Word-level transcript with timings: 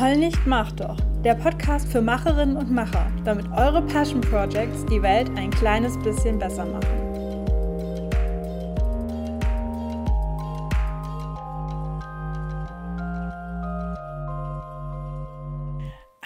Heul 0.00 0.16
nicht, 0.16 0.46
mach 0.46 0.70
doch. 0.70 0.96
Der 1.24 1.34
Podcast 1.34 1.90
für 1.90 2.00
Macherinnen 2.00 2.56
und 2.56 2.70
Macher, 2.70 3.10
damit 3.24 3.50
eure 3.50 3.82
Passion 3.82 4.20
Projects 4.20 4.86
die 4.86 5.02
Welt 5.02 5.28
ein 5.36 5.50
kleines 5.50 5.98
bisschen 5.98 6.38
besser 6.38 6.64
machen. 6.64 6.86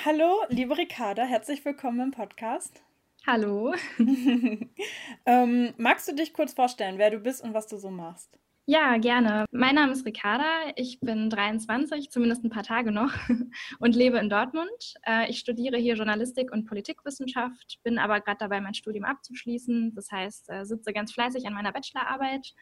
Hallo, 0.05 0.43
liebe 0.51 0.77
Ricarda, 0.77 1.25
herzlich 1.25 1.65
willkommen 1.65 2.01
im 2.01 2.11
Podcast. 2.11 2.83
Hallo. 3.27 3.73
ähm, 5.25 5.73
magst 5.79 6.09
du 6.09 6.15
dich 6.15 6.35
kurz 6.35 6.53
vorstellen, 6.53 6.99
wer 6.99 7.09
du 7.09 7.21
bist 7.21 7.43
und 7.43 7.55
was 7.55 7.69
du 7.69 7.79
so 7.79 7.89
machst? 7.89 8.39
Ja, 8.67 8.97
gerne. 8.99 9.45
Mein 9.51 9.75
Name 9.75 9.91
ist 9.91 10.07
Ricarda. 10.07 10.45
Ich 10.77 11.01
bin 11.01 11.29
23, 11.31 12.11
zumindest 12.11 12.45
ein 12.45 12.51
paar 12.51 12.63
Tage 12.63 12.93
noch, 12.93 13.13
und 13.81 13.97
lebe 13.97 14.19
in 14.19 14.31
Dortmund. 14.31 14.95
Äh, 15.05 15.29
ich 15.29 15.41
studiere 15.41 15.79
hier 15.79 15.97
Journalistik 15.97 16.53
und 16.53 16.67
Politikwissenschaft, 16.67 17.81
bin 17.83 17.99
aber 17.99 18.21
gerade 18.21 18.39
dabei, 18.39 18.61
mein 18.61 18.75
Studium 18.75 19.05
abzuschließen. 19.05 19.95
Das 19.97 20.13
heißt, 20.13 20.49
äh, 20.51 20.65
sitze 20.65 20.93
ganz 20.93 21.13
fleißig 21.13 21.45
an 21.45 21.55
meiner 21.55 21.73
Bachelorarbeit 21.73 22.55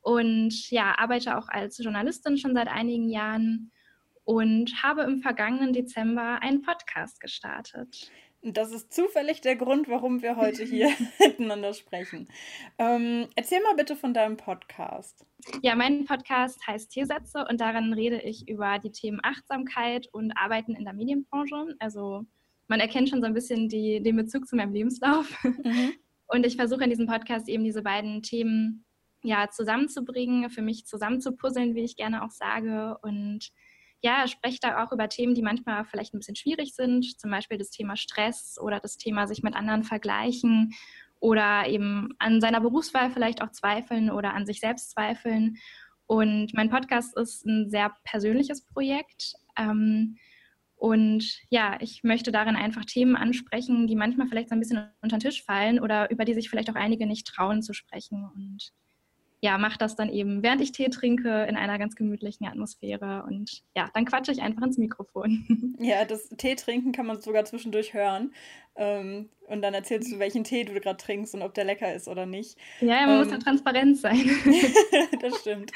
und 0.00 0.70
ja, 0.70 0.94
arbeite 0.98 1.36
auch 1.36 1.48
als 1.48 1.76
Journalistin 1.76 2.38
schon 2.38 2.54
seit 2.54 2.68
einigen 2.68 3.10
Jahren 3.10 3.70
und 4.24 4.82
habe 4.82 5.02
im 5.02 5.18
vergangenen 5.20 5.74
Dezember 5.74 6.40
einen 6.40 6.62
Podcast 6.62 7.20
gestartet. 7.20 8.10
Und 8.44 8.58
das 8.58 8.72
ist 8.72 8.92
zufällig 8.92 9.40
der 9.40 9.56
Grund, 9.56 9.88
warum 9.88 10.20
wir 10.20 10.36
heute 10.36 10.64
hier 10.64 10.90
miteinander 11.18 11.72
sprechen. 11.72 12.28
Ähm, 12.78 13.26
erzähl 13.36 13.62
mal 13.62 13.74
bitte 13.74 13.96
von 13.96 14.12
deinem 14.12 14.36
Podcast. 14.36 15.24
Ja, 15.62 15.74
mein 15.74 16.04
Podcast 16.04 16.64
heißt 16.66 16.90
Tiersätze 16.90 17.46
und 17.48 17.60
darin 17.60 17.94
rede 17.94 18.20
ich 18.20 18.46
über 18.46 18.78
die 18.78 18.92
Themen 18.92 19.20
Achtsamkeit 19.22 20.08
und 20.12 20.32
Arbeiten 20.32 20.76
in 20.76 20.84
der 20.84 20.92
Medienbranche. 20.92 21.74
Also 21.78 22.26
man 22.68 22.80
erkennt 22.80 23.08
schon 23.08 23.22
so 23.22 23.26
ein 23.26 23.34
bisschen 23.34 23.68
die, 23.70 24.02
den 24.02 24.16
Bezug 24.16 24.46
zu 24.46 24.56
meinem 24.56 24.74
Lebenslauf. 24.74 25.26
Mhm. 25.42 25.92
Und 26.26 26.46
ich 26.46 26.56
versuche 26.56 26.82
in 26.82 26.90
diesem 26.90 27.06
Podcast 27.06 27.50
eben 27.50 27.64
diese 27.64 27.82
beiden 27.82 28.22
Themen 28.22 28.86
ja, 29.22 29.50
zusammenzubringen, 29.50 30.48
für 30.48 30.62
mich 30.62 30.86
zusammenzupuzzeln, 30.86 31.74
wie 31.74 31.84
ich 31.84 31.96
gerne 31.96 32.24
auch 32.24 32.30
sage. 32.30 32.96
Und 33.02 33.50
ja, 34.04 34.28
spreche 34.28 34.58
da 34.60 34.84
auch 34.84 34.92
über 34.92 35.08
Themen, 35.08 35.34
die 35.34 35.40
manchmal 35.40 35.86
vielleicht 35.86 36.12
ein 36.12 36.18
bisschen 36.18 36.36
schwierig 36.36 36.74
sind, 36.74 37.18
zum 37.18 37.30
Beispiel 37.30 37.56
das 37.56 37.70
Thema 37.70 37.96
Stress 37.96 38.58
oder 38.60 38.78
das 38.78 38.98
Thema 38.98 39.26
sich 39.26 39.42
mit 39.42 39.56
anderen 39.56 39.82
vergleichen 39.82 40.74
oder 41.20 41.66
eben 41.66 42.10
an 42.18 42.42
seiner 42.42 42.60
Berufswahl 42.60 43.10
vielleicht 43.10 43.40
auch 43.40 43.50
zweifeln 43.50 44.10
oder 44.10 44.34
an 44.34 44.44
sich 44.44 44.60
selbst 44.60 44.90
zweifeln. 44.90 45.56
Und 46.06 46.52
mein 46.52 46.68
Podcast 46.68 47.16
ist 47.16 47.46
ein 47.46 47.70
sehr 47.70 47.94
persönliches 48.04 48.66
Projekt. 48.66 49.36
Ähm, 49.56 50.18
und 50.76 51.40
ja, 51.48 51.78
ich 51.80 52.04
möchte 52.04 52.30
darin 52.30 52.56
einfach 52.56 52.84
Themen 52.84 53.16
ansprechen, 53.16 53.86
die 53.86 53.96
manchmal 53.96 54.28
vielleicht 54.28 54.50
so 54.50 54.54
ein 54.54 54.60
bisschen 54.60 54.86
unter 55.00 55.16
den 55.16 55.22
Tisch 55.22 55.42
fallen 55.42 55.80
oder 55.80 56.10
über 56.10 56.26
die 56.26 56.34
sich 56.34 56.50
vielleicht 56.50 56.68
auch 56.68 56.74
einige 56.74 57.06
nicht 57.06 57.26
trauen 57.26 57.62
zu 57.62 57.72
sprechen. 57.72 58.28
Und 58.34 58.70
ja, 59.44 59.58
mache 59.58 59.76
das 59.76 59.94
dann 59.94 60.08
eben, 60.08 60.42
während 60.42 60.62
ich 60.62 60.72
Tee 60.72 60.88
trinke, 60.88 61.44
in 61.44 61.54
einer 61.54 61.78
ganz 61.78 61.96
gemütlichen 61.96 62.46
Atmosphäre. 62.46 63.24
Und 63.28 63.62
ja, 63.76 63.90
dann 63.92 64.06
quatsche 64.06 64.32
ich 64.32 64.40
einfach 64.40 64.62
ins 64.62 64.78
Mikrofon. 64.78 65.74
Ja, 65.78 66.06
das 66.06 66.30
Tee 66.30 66.54
trinken 66.54 66.92
kann 66.92 67.04
man 67.04 67.20
sogar 67.20 67.44
zwischendurch 67.44 67.92
hören. 67.92 68.32
Ähm, 68.74 69.28
und 69.48 69.60
dann 69.60 69.74
erzählst 69.74 70.10
du, 70.10 70.18
welchen 70.18 70.44
Tee 70.44 70.64
du 70.64 70.72
gerade 70.80 70.96
trinkst 70.96 71.34
und 71.34 71.42
ob 71.42 71.52
der 71.52 71.64
lecker 71.64 71.92
ist 71.92 72.08
oder 72.08 72.24
nicht. 72.24 72.56
Ja, 72.80 73.06
man 73.06 73.10
ähm, 73.10 73.18
muss 73.18 73.30
ja 73.30 73.38
transparent 73.38 73.98
sein. 73.98 74.18
das 75.20 75.40
stimmt. 75.40 75.72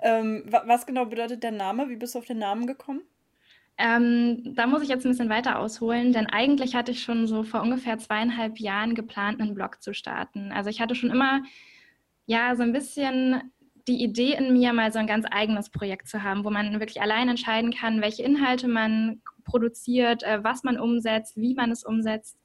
Ähm, 0.00 0.44
was 0.46 0.86
genau 0.86 1.06
bedeutet 1.06 1.42
der 1.42 1.50
Name? 1.50 1.88
Wie 1.88 1.96
bist 1.96 2.14
du 2.14 2.20
auf 2.20 2.26
den 2.26 2.38
Namen 2.38 2.68
gekommen? 2.68 3.02
Ähm, 3.78 4.54
da 4.54 4.68
muss 4.68 4.82
ich 4.82 4.88
jetzt 4.88 5.04
ein 5.04 5.10
bisschen 5.10 5.28
weiter 5.28 5.58
ausholen, 5.58 6.12
denn 6.12 6.26
eigentlich 6.26 6.76
hatte 6.76 6.92
ich 6.92 7.02
schon 7.02 7.26
so 7.26 7.42
vor 7.42 7.62
ungefähr 7.62 7.98
zweieinhalb 7.98 8.60
Jahren 8.60 8.94
geplant, 8.94 9.40
einen 9.40 9.54
Blog 9.54 9.82
zu 9.82 9.92
starten. 9.92 10.52
Also 10.52 10.70
ich 10.70 10.80
hatte 10.80 10.94
schon 10.94 11.10
immer 11.10 11.42
ja, 12.26 12.54
so 12.56 12.62
ein 12.62 12.72
bisschen 12.72 13.52
die 13.88 14.02
Idee 14.02 14.34
in 14.34 14.52
mir, 14.52 14.72
mal 14.72 14.92
so 14.92 14.98
ein 14.98 15.06
ganz 15.06 15.26
eigenes 15.30 15.70
Projekt 15.70 16.08
zu 16.08 16.22
haben, 16.22 16.44
wo 16.44 16.50
man 16.50 16.78
wirklich 16.78 17.00
allein 17.00 17.28
entscheiden 17.28 17.72
kann, 17.72 18.00
welche 18.00 18.22
Inhalte 18.22 18.68
man 18.68 19.22
produziert, 19.44 20.22
äh, 20.22 20.42
was 20.44 20.62
man 20.62 20.78
umsetzt, 20.78 21.36
wie 21.36 21.54
man 21.54 21.70
es 21.70 21.84
umsetzt. 21.84 22.38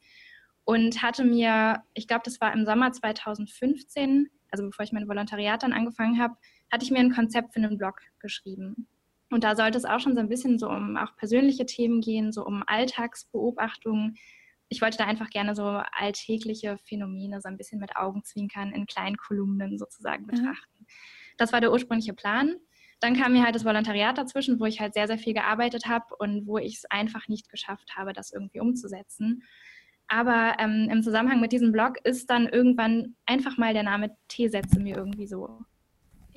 Und 0.64 1.02
hatte 1.02 1.24
mir, 1.24 1.84
ich 1.94 2.08
glaube, 2.08 2.24
das 2.26 2.42
war 2.42 2.54
im 2.54 2.66
Sommer 2.66 2.92
2015, 2.92 4.30
also 4.52 4.66
bevor 4.66 4.84
ich 4.84 4.92
mein 4.92 5.08
Volontariat 5.08 5.64
dann 5.64 5.74
angefangen 5.74 6.20
habe, 6.20 6.36
hatte 6.72 6.84
ich 6.84 6.92
mir 6.92 7.00
ein 7.00 7.14
Konzept 7.14 7.54
für 7.54 7.60
einen 7.62 7.78
Blog 7.78 8.02
geschrieben. 8.20 8.88
Und 9.30 9.44
da 9.44 9.56
sollte 9.56 9.78
es 9.78 9.86
auch 9.86 10.00
schon 10.00 10.16
so 10.16 10.20
ein 10.20 10.30
bisschen 10.30 10.58
so 10.58 10.70
um 10.70 10.98
auch 10.98 11.16
persönliche 11.18 11.66
Themen 11.66 12.02
gehen, 12.02 12.32
so 12.32 12.46
um 12.46 12.64
Alltagsbeobachtungen, 12.66 14.16
ich 14.70 14.82
wollte 14.82 14.98
da 14.98 15.06
einfach 15.06 15.30
gerne 15.30 15.56
so 15.56 15.82
alltägliche 15.92 16.78
Phänomene 16.78 17.42
so 17.42 17.48
ein 17.48 17.58
bisschen 17.58 17.80
mit 17.80 17.96
Augenzwinkern 17.96 18.72
in 18.74 18.86
kleinen 18.86 19.18
Kolumnen 19.18 19.78
sozusagen 19.78 20.24
mhm. 20.24 20.28
betrachten. 20.28 20.80
Mhm. 20.80 20.86
Das 21.38 21.54
war 21.54 21.62
der 21.62 21.72
ursprüngliche 21.72 22.14
Plan. 22.14 22.56
Dann 23.00 23.16
kam 23.16 23.34
mir 23.34 23.44
halt 23.44 23.54
das 23.54 23.64
Volontariat 23.64 24.18
dazwischen, 24.18 24.60
wo 24.60 24.66
ich 24.66 24.80
halt 24.80 24.94
sehr, 24.96 25.08
sehr 25.08 25.20
viel 25.20 25.34
gearbeitet 25.34 25.86
habe 25.86 26.16
und 26.18 26.48
wo 26.48 26.58
ich 26.58 26.78
es 26.78 26.86
einfach 26.86 27.28
nicht 27.28 27.50
geschafft 27.50 27.96
habe, 27.96 28.12
das 28.12 28.32
irgendwie 28.32 28.60
umzusetzen. 28.60 29.44
Aber 30.08 30.56
ähm, 30.60 30.90
im 30.90 31.04
Zusammenhang 31.04 31.40
mit 31.40 31.52
diesem 31.52 31.72
Blog 31.72 31.98
ist 32.04 32.30
dann 32.30 32.48
irgendwann 32.48 33.16
einfach 33.26 33.58
mal 33.58 33.74
der 33.74 33.84
Name 33.84 34.16
Teesätze 34.30 34.80
mir 34.80 34.96
irgendwie 34.96 35.28
so 35.28 35.60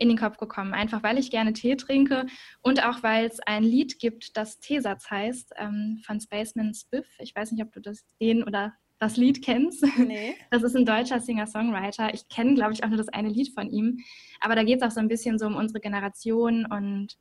in 0.01 0.09
den 0.09 0.19
Kopf 0.19 0.39
gekommen. 0.39 0.73
Einfach 0.73 1.03
weil 1.03 1.19
ich 1.19 1.31
gerne 1.31 1.53
Tee 1.53 1.77
trinke 1.77 2.27
und 2.63 2.85
auch 2.85 3.03
weil 3.03 3.27
es 3.27 3.39
ein 3.41 3.63
Lied 3.63 3.99
gibt, 3.99 4.37
das 4.37 4.59
Teesatz 4.59 5.11
heißt, 5.11 5.53
ähm, 5.57 6.01
von 6.05 6.19
Spaceman 6.21 6.73
Spiff. 6.75 7.07
Ich 7.19 7.35
weiß 7.37 7.53
nicht, 7.53 7.63
ob 7.63 7.71
du 7.73 7.81
das 7.81 8.05
den 8.19 8.43
oder 8.43 8.73
das 8.99 9.17
Lied 9.17 9.45
kennst. 9.45 9.85
Nee. 9.99 10.35
Das 10.51 10.63
ist 10.63 10.75
ein 10.75 10.87
deutscher 10.87 11.21
Singer-Songwriter. 11.21 12.13
Ich 12.15 12.29
kenne, 12.29 12.55
glaube 12.55 12.73
ich, 12.73 12.83
auch 12.83 12.89
nur 12.89 12.97
das 12.97 13.09
eine 13.09 13.29
Lied 13.29 13.53
von 13.55 13.71
ihm. 13.71 13.99
Aber 14.41 14.55
da 14.55 14.65
geht 14.65 14.81
es 14.81 14.87
auch 14.87 14.91
so 14.91 15.01
ein 15.01 15.09
bisschen 15.09 15.39
so 15.39 15.47
um 15.47 15.57
unsere 15.57 15.81
Generation 15.81 16.67
und 16.67 17.17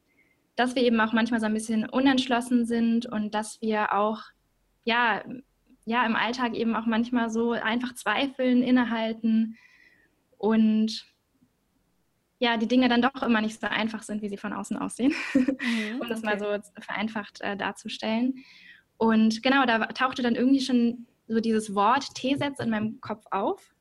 dass 0.56 0.76
wir 0.76 0.84
eben 0.84 1.00
auch 1.00 1.14
manchmal 1.14 1.40
so 1.40 1.46
ein 1.46 1.54
bisschen 1.54 1.88
unentschlossen 1.88 2.66
sind 2.66 3.06
und 3.06 3.36
dass 3.36 3.62
wir 3.62 3.94
auch, 3.94 4.24
ja, 4.84 5.24
ja, 5.86 6.06
im 6.06 6.16
Alltag 6.16 6.54
eben 6.54 6.76
auch 6.76 6.86
manchmal 6.86 7.30
so 7.30 7.52
einfach 7.52 7.94
zweifeln, 7.96 8.64
innehalten 8.64 9.58
und 10.38 11.06
ja, 12.40 12.58
die 12.58 12.68
Dinge 12.68 12.88
dann 12.88 13.02
doch 13.02 13.22
immer 13.22 13.42
nicht 13.42 13.60
so 13.60 13.68
einfach 13.68 14.02
sind, 14.02 14.22
wie 14.22 14.30
sie 14.30 14.38
von 14.38 14.54
außen 14.54 14.78
aussehen, 14.78 15.14
mhm, 15.34 15.58
um 16.02 16.08
das 16.08 16.24
okay. 16.24 16.38
mal 16.38 16.40
so 16.40 16.72
vereinfacht 16.82 17.42
äh, 17.42 17.56
darzustellen. 17.56 18.36
Und 18.98 19.44
genau, 19.44 19.66
da 19.66 19.86
tauchte 19.88 20.24
dann 20.24 20.36
irgendwie 20.36 20.62
schon 20.62 21.06
so 21.28 21.40
dieses 21.40 21.76
Wort 21.76 22.16
T-Sätze 22.16 22.64
in 22.64 22.70
meinem 22.70 23.02
Kopf 23.02 23.26
auf, 23.32 23.76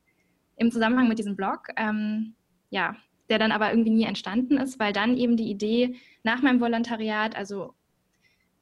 im 0.57 0.71
Zusammenhang 0.71 1.07
mit 1.07 1.19
diesem 1.19 1.35
Blog, 1.35 1.67
ähm, 1.77 2.35
ja, 2.69 2.95
der 3.29 3.39
dann 3.39 3.51
aber 3.51 3.71
irgendwie 3.71 3.91
nie 3.91 4.03
entstanden 4.03 4.57
ist, 4.57 4.79
weil 4.79 4.91
dann 4.91 5.17
eben 5.17 5.37
die 5.37 5.49
Idee 5.49 5.95
nach 6.23 6.41
meinem 6.41 6.59
Volontariat, 6.59 7.35
also 7.35 7.73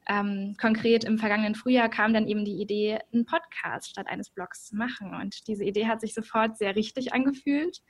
ähm, 0.08 0.56
konkret 0.60 1.04
im 1.04 1.18
vergangenen 1.18 1.54
Frühjahr 1.54 1.88
kam 1.88 2.14
dann 2.14 2.26
eben 2.26 2.44
die 2.44 2.60
Idee, 2.60 2.98
einen 3.12 3.26
Podcast 3.26 3.90
statt 3.90 4.06
eines 4.06 4.30
Blogs 4.30 4.66
zu 4.66 4.76
machen. 4.76 5.14
Und 5.14 5.46
diese 5.48 5.64
Idee 5.64 5.86
hat 5.86 6.00
sich 6.00 6.14
sofort 6.14 6.56
sehr 6.56 6.76
richtig 6.76 7.12
angefühlt. 7.12 7.82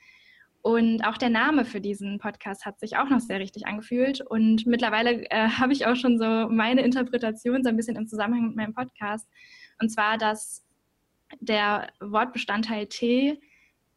Und 0.69 1.01
auch 1.03 1.17
der 1.17 1.31
Name 1.31 1.65
für 1.65 1.81
diesen 1.81 2.19
Podcast 2.19 2.67
hat 2.67 2.79
sich 2.79 2.99
auch 2.99 3.09
noch 3.09 3.21
sehr 3.21 3.41
richtig 3.41 3.67
angefühlt. 3.67 4.21
Und 4.21 4.67
mittlerweile 4.67 5.25
äh, 5.31 5.49
habe 5.59 5.73
ich 5.73 5.87
auch 5.87 5.97
schon 5.97 6.19
so 6.19 6.27
meine 6.51 6.83
Interpretation 6.83 7.65
so 7.65 7.71
ein 7.71 7.77
bisschen 7.77 7.97
im 7.97 8.07
Zusammenhang 8.07 8.49
mit 8.49 8.57
meinem 8.57 8.75
Podcast. 8.75 9.27
Und 9.81 9.89
zwar, 9.89 10.19
dass 10.19 10.67
der 11.41 11.89
Wortbestandteil 12.01 12.87
Tee 12.87 13.41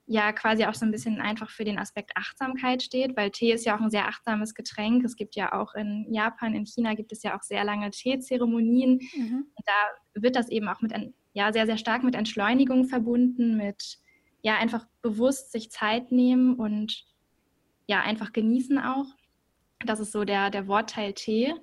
ja 0.05 0.31
quasi 0.31 0.63
auch 0.63 0.73
so 0.73 0.85
ein 0.85 0.91
bisschen 0.91 1.19
einfach 1.19 1.49
für 1.49 1.65
den 1.65 1.77
Aspekt 1.77 2.11
Achtsamkeit 2.15 2.81
steht, 2.81 3.17
weil 3.17 3.31
Tee 3.31 3.51
ist 3.51 3.65
ja 3.65 3.75
auch 3.75 3.81
ein 3.81 3.91
sehr 3.91 4.07
achtsames 4.07 4.56
Getränk. 4.56 5.03
Es 5.03 5.17
gibt 5.17 5.35
ja 5.35 5.51
auch 5.51 5.74
in 5.74 6.07
Japan, 6.09 6.56
in 6.56 6.65
China 6.65 6.94
gibt 6.94 7.12
es 7.12 7.21
ja 7.21 7.38
auch 7.38 7.44
sehr 7.44 7.65
lange 7.65 7.91
Teezeremonien. 7.91 9.01
Mhm. 9.13 9.45
Und 9.53 9.65
da 9.65 10.21
wird 10.21 10.38
das 10.38 10.47
eben 10.47 10.69
auch 10.69 10.79
mit 10.79 10.94
ja, 11.33 11.51
sehr, 11.51 11.65
sehr 11.65 11.77
stark 11.77 12.03
mit 12.03 12.15
Entschleunigung 12.15 12.85
verbunden, 12.85 13.57
mit 13.57 14.00
ja 14.41 14.57
einfach 14.57 14.85
bewusst 15.01 15.51
sich 15.51 15.71
Zeit 15.71 16.11
nehmen 16.11 16.55
und 16.55 17.05
ja 17.88 18.01
einfach 18.01 18.33
genießen 18.33 18.79
auch. 18.79 19.05
Das 19.85 19.99
ist 19.99 20.11
so 20.11 20.23
der, 20.23 20.49
der 20.49 20.67
Wortteil 20.67 21.13
T. 21.13 21.53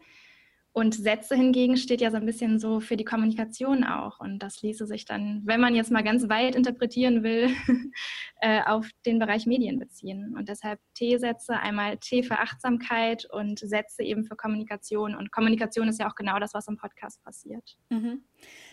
Und 0.72 0.94
Sätze 0.94 1.34
hingegen 1.34 1.76
steht 1.76 2.00
ja 2.00 2.10
so 2.12 2.19
ein 2.19 2.26
bisschen 2.26 2.60
so 2.60 2.78
für 2.78 2.96
die 2.96 3.04
Kommunikation 3.04 3.82
auch. 3.82 4.20
Und 4.20 4.38
das 4.40 4.62
ließe 4.62 4.86
sich 4.86 5.04
dann, 5.04 5.42
wenn 5.44 5.60
man 5.60 5.75
jetzt 5.75 5.90
mal 5.90 6.04
ganz 6.04 6.28
weit 6.28 6.54
interpretieren 6.54 7.25
will, 7.25 7.50
äh, 8.40 8.62
auf 8.62 8.88
den 9.04 9.19
Bereich 9.19 9.44
Medien 9.46 9.80
beziehen. 9.80 10.36
Und 10.36 10.48
deshalb 10.48 10.78
T-Sätze, 10.94 11.58
einmal 11.58 11.96
T 11.96 12.22
für 12.22 12.38
Achtsamkeit 12.38 13.26
und 13.28 13.58
Sätze 13.58 14.04
eben 14.04 14.25
für 14.25 14.36
Kommunikation. 14.36 15.16
Und 15.16 15.32
Kommunikation 15.32 15.88
ist 15.88 15.98
ja 15.98 16.08
auch 16.08 16.14
genau 16.14 16.38
das, 16.38 16.54
was 16.54 16.69
im 16.69 16.76
Podcast 16.76 17.25
passiert. 17.25 17.76
Mhm. 17.88 18.22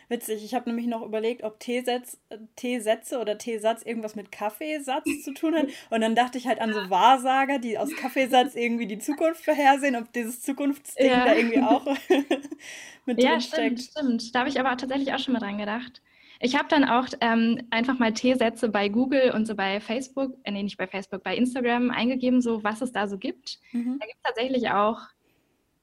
Witzig, 0.09 0.43
ich 0.43 0.53
habe 0.53 0.69
nämlich 0.69 0.87
noch 0.87 1.01
überlegt, 1.03 1.43
ob 1.43 1.59
T-Sätze 1.59 3.19
oder 3.19 3.37
T-Satz 3.37 3.83
irgendwas 3.83 4.15
mit 4.15 4.31
Kaffeesatz 4.31 5.05
zu 5.23 5.33
tun 5.33 5.55
hat. 5.55 5.67
Und 5.89 6.01
dann 6.01 6.15
dachte 6.15 6.37
ich 6.37 6.47
halt 6.47 6.59
an 6.59 6.73
so 6.73 6.89
Wahrsager, 6.89 7.59
die 7.59 7.77
aus 7.77 7.95
Kaffeesatz 7.95 8.55
irgendwie 8.55 8.87
die 8.87 8.99
Zukunft 8.99 9.43
vorhersehen, 9.43 9.95
ob 9.95 10.11
dieses 10.13 10.41
Zukunftsding 10.41 11.09
ja. 11.09 11.25
da 11.25 11.35
irgendwie 11.35 11.61
auch 11.61 11.85
mit 13.05 13.21
ja, 13.21 13.31
drin 13.31 13.41
steckt. 13.41 13.57
Ja, 13.57 13.77
stimmt, 13.77 13.81
stimmt. 13.81 14.35
Da 14.35 14.39
habe 14.39 14.49
ich 14.49 14.59
aber 14.59 14.77
tatsächlich 14.77 15.13
auch 15.13 15.19
schon 15.19 15.33
mal 15.33 15.39
dran 15.39 15.57
gedacht. 15.57 16.01
Ich 16.39 16.57
habe 16.57 16.67
dann 16.69 16.83
auch 16.83 17.07
ähm, 17.21 17.65
einfach 17.69 17.97
mal 17.97 18.13
T-Sätze 18.13 18.69
bei 18.69 18.89
Google 18.89 19.31
und 19.31 19.45
so 19.45 19.55
bei 19.55 19.79
Facebook, 19.79 20.37
äh, 20.43 20.51
nee, 20.51 20.63
nicht 20.63 20.77
bei 20.77 20.87
Facebook, 20.87 21.23
bei 21.23 21.35
Instagram 21.35 21.91
eingegeben, 21.91 22.41
so 22.41 22.63
was 22.63 22.81
es 22.81 22.91
da 22.91 23.07
so 23.07 23.17
gibt. 23.17 23.59
Mhm. 23.71 23.97
Da 23.99 24.05
gibt 24.05 24.17
es 24.17 24.23
tatsächlich 24.23 24.69
auch 24.69 24.99